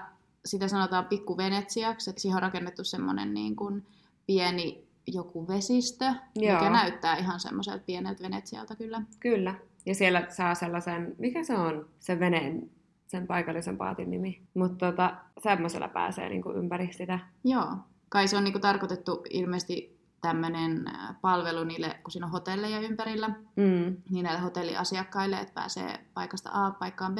sitä 0.45 0.67
sanotaan 0.67 1.05
pikku 1.05 1.37
Venetsiaksi, 1.37 2.09
että 2.09 2.21
siihen 2.21 2.35
on 2.35 2.41
rakennettu 2.41 2.83
semmoinen 2.83 3.33
niin 3.33 3.55
kuin 3.55 3.85
pieni 4.27 4.86
joku 5.07 5.47
vesistö, 5.47 6.05
Joo. 6.35 6.59
mikä 6.59 6.69
näyttää 6.69 7.15
ihan 7.17 7.39
semmoiselta 7.39 7.83
pieneltä 7.85 8.23
Venetsialta 8.23 8.75
kyllä. 8.75 9.01
Kyllä. 9.19 9.55
Ja 9.85 9.95
siellä 9.95 10.25
saa 10.29 10.55
sellaisen, 10.55 11.15
mikä 11.17 11.43
se 11.43 11.57
on, 11.57 11.85
se 11.99 12.19
veneen, 12.19 12.69
sen 13.07 13.27
paikallisen 13.27 13.77
paatin 13.77 14.09
nimi. 14.09 14.41
Mutta 14.53 14.91
tota, 14.91 15.15
semmoisella 15.43 15.87
pääsee 15.87 16.29
niin 16.29 16.41
kuin 16.41 16.57
ympäri 16.57 16.93
sitä. 16.93 17.19
Joo. 17.43 17.67
Kai 18.09 18.27
se 18.27 18.37
on 18.37 18.43
niin 18.43 18.51
kuin 18.51 18.61
tarkoitettu 18.61 19.23
ilmeisesti 19.29 19.97
tämmöinen 20.21 20.85
palvelu 21.21 21.63
niille, 21.63 21.99
kun 22.03 22.11
siinä 22.11 22.25
on 22.25 22.31
hotelleja 22.31 22.79
ympärillä, 22.79 23.27
mm. 23.55 23.97
niin 24.09 24.23
näille 24.23 24.39
hotelliasiakkaille, 24.41 25.39
että 25.39 25.53
pääsee 25.53 25.99
paikasta 26.13 26.49
A 26.53 26.71
paikkaan 26.71 27.15
B, 27.15 27.17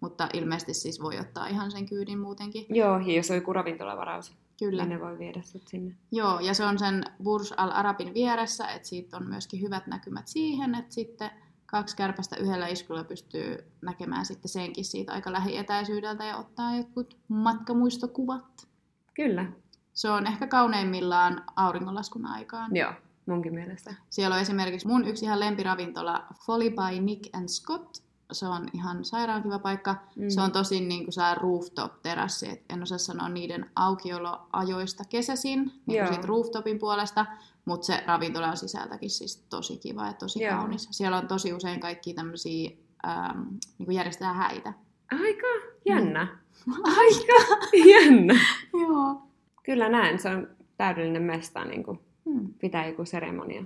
mutta 0.00 0.28
ilmeisesti 0.32 0.74
siis 0.74 1.02
voi 1.02 1.18
ottaa 1.18 1.46
ihan 1.46 1.70
sen 1.70 1.88
kyydin 1.88 2.18
muutenkin. 2.18 2.66
Joo, 2.68 2.98
ja 2.98 3.12
jos 3.12 3.30
on 3.30 3.36
joku 3.36 3.52
ravintolavaraus, 3.52 4.36
Kyllä. 4.60 4.82
niin 4.84 4.98
ne 4.98 5.00
voi 5.00 5.18
viedä 5.18 5.42
sut 5.42 5.68
sinne. 5.68 5.94
Joo, 6.12 6.40
ja 6.40 6.54
se 6.54 6.64
on 6.64 6.78
sen 6.78 7.04
Burj 7.22 7.52
Al 7.56 7.70
Arabin 7.74 8.14
vieressä, 8.14 8.68
että 8.68 8.88
siitä 8.88 9.16
on 9.16 9.28
myöskin 9.28 9.62
hyvät 9.62 9.86
näkymät 9.86 10.28
siihen, 10.28 10.74
että 10.74 10.94
sitten 10.94 11.30
kaksi 11.66 11.96
kärpästä 11.96 12.36
yhdellä 12.36 12.66
iskulla 12.66 13.04
pystyy 13.04 13.64
näkemään 13.82 14.26
sitten 14.26 14.48
senkin 14.48 14.84
siitä 14.84 15.12
aika 15.12 15.32
lähietäisyydeltä 15.32 16.24
ja 16.24 16.36
ottaa 16.36 16.76
jotkut 16.76 17.18
matkamuistokuvat. 17.28 18.68
Kyllä. 19.14 19.46
Se 19.92 20.10
on 20.10 20.26
ehkä 20.26 20.46
kauneimmillaan 20.46 21.44
auringonlaskun 21.56 22.26
aikaan. 22.26 22.76
Joo, 22.76 22.92
munkin 23.26 23.54
mielestä. 23.54 23.94
Siellä 24.10 24.34
on 24.34 24.42
esimerkiksi 24.42 24.86
mun 24.86 25.06
yksi 25.06 25.24
ihan 25.24 25.40
lempiravintola 25.40 26.26
Folly 26.46 26.70
by 26.70 27.00
Nick 27.00 27.36
and 27.36 27.48
Scott, 27.48 28.02
se 28.32 28.48
on 28.48 28.68
ihan 28.72 29.04
sairaan 29.04 29.42
kiva 29.42 29.58
paikka. 29.58 29.92
Mm. 29.92 30.22
Mm. 30.22 30.30
Se 30.30 30.40
on 30.40 30.52
tosin 30.52 30.88
niin 30.88 31.04
kuin 31.04 31.14
rooftop-terassi, 31.36 32.48
et 32.48 32.62
en 32.68 32.82
osaa 32.82 32.98
sanoa 32.98 33.28
niiden 33.28 33.70
aukioloajoista 33.76 35.04
kesäisin, 35.08 35.72
niin 35.86 36.04
kuin 36.04 36.14
siitä 36.14 36.26
rooftopin 36.26 36.78
puolesta, 36.78 37.26
mutta 37.64 37.86
se 37.86 38.02
ravintola 38.06 38.48
on 38.48 38.56
sisältäkin 38.56 39.10
siis 39.10 39.36
tosi 39.36 39.76
kiva 39.76 40.06
ja 40.06 40.12
tosi 40.12 40.42
Joo. 40.42 40.56
kaunis. 40.56 40.88
Siellä 40.90 41.16
on 41.18 41.28
tosi 41.28 41.52
usein 41.52 41.80
kaikki 41.80 42.14
tämmöisiä, 42.14 42.70
ähm, 43.06 43.42
niin 43.78 43.86
kuin 43.86 43.96
järjestetään 43.96 44.36
häitä. 44.36 44.72
Aika 45.12 45.46
jännä. 45.86 46.38
Aika 46.98 47.66
jännä. 47.92 48.40
Joo. 48.72 49.22
Kyllä 49.62 49.88
näen, 49.88 50.18
se 50.18 50.28
on 50.28 50.48
täydellinen 50.76 51.22
mesta, 51.22 51.64
niin 51.64 51.84
kuin 51.84 52.00
Hmm. 52.24 52.54
pitää 52.60 52.86
joku 52.86 53.04
seremonia. 53.04 53.64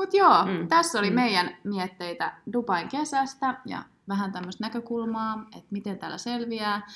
Mutta 0.00 0.16
joo, 0.16 0.44
Mm, 0.44 0.50
mm. 0.52 0.68
tässä 0.68 0.98
oli 0.98 1.10
mm. 1.10 1.14
mm. 1.14 1.20
meidän 1.20 1.56
mietteitä 1.64 2.32
Dubain 2.52 2.88
kesästä 2.88 3.54
ja 3.66 3.82
vähän 4.08 4.32
tämmöistä 4.32 4.64
näkökulmaa, 4.64 5.46
että 5.56 5.68
miten 5.70 5.98
täällä 5.98 6.18
selviää. 6.18 6.86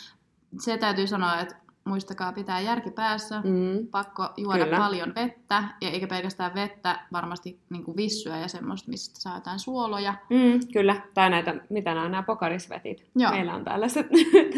Se 0.59 0.79
täytyy 0.79 1.07
sanoa, 1.07 1.41
että 1.41 1.57
muistakaa 1.85 2.33
pitää 2.33 2.61
järki 2.61 2.91
päässä. 2.91 3.41
Mm. 3.41 3.51
Mm. 3.51 3.87
Pakko 3.87 4.29
juoda 4.37 4.65
Kyllä. 4.65 4.79
Paljon 4.79 5.13
vettä, 5.15 5.65
ja 5.81 5.91
eikä 5.91 6.07
pelkästään 6.07 6.55
vettä, 6.55 7.01
varmasti 7.13 7.61
niin 7.71 7.85
kuin 7.85 7.97
vissyä 7.97 8.39
ja 8.39 8.49
semmoista, 8.49 8.91
mistä 8.91 9.21
saa 9.21 9.35
jotain 9.35 9.59
suoloja. 9.59 10.15
Mm, 10.31 10.61
kyllä, 10.73 10.97
tai 11.15 11.31
näitä, 11.31 11.55
mitä 11.71 11.95
nämä 11.95 12.07
on 12.07 12.13
nämä 12.13 12.23
pokarisvetit. 12.23 13.07
Joo. 13.17 13.31
Meillä 13.31 13.55
on 13.55 13.65
tällaiset 13.65 14.07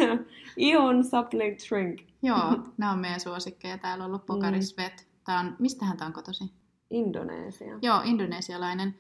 Ion 0.56 1.04
Supplement 1.04 1.58
Drink. 1.70 2.00
Joo, 2.22 2.58
nämä 2.78 2.92
on 2.92 2.98
meidän 2.98 3.20
suosikkeja. 3.20 3.78
Täällä 3.78 4.04
on 4.04 4.10
ollut 4.10 4.26
Pokaris 4.26 4.76
Vet. 4.76 5.08
Tää 5.24 5.40
on, 5.40 5.56
mistähän 5.58 5.96
tämä 5.96 6.06
on 6.06 6.12
kotoisin? 6.12 6.50
Indonesia. 6.90 7.78
Joo, 7.82 8.00
indonesialainen. 8.04 8.94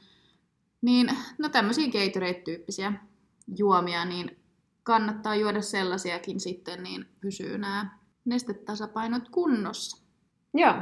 Niin, 0.82 1.10
no 1.38 1.48
tämmöisiä 1.48 1.86
Gatorade-tyyppisiä 1.86 2.92
juomia, 3.58 4.04
niin 4.04 4.36
kannattaa 4.82 5.34
juoda 5.34 5.62
sellaisiakin 5.62 6.40
sitten, 6.40 6.82
niin 6.82 7.06
pysyy 7.20 7.58
nämä 7.58 7.98
nestetasapainot 8.24 9.28
kunnossa. 9.28 10.06
Joo. 10.54 10.74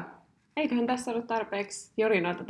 Eiköhän 0.57 0.87
tässä 0.87 1.11
ollut 1.11 1.27
tarpeeksi 1.27 1.93
jorinoita, 1.97 2.45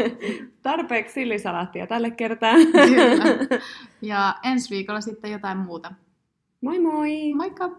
tarpeeksi 0.62 1.14
sillisalaattia 1.14 1.86
tälle 1.86 2.10
kertaa. 2.10 2.54
Kyllä. 2.54 3.60
Ja 4.02 4.34
ensi 4.42 4.74
viikolla 4.74 5.00
sitten 5.00 5.32
jotain 5.32 5.58
muuta. 5.58 5.92
Moi 6.60 6.78
moi! 6.78 7.34
Moikka! 7.34 7.70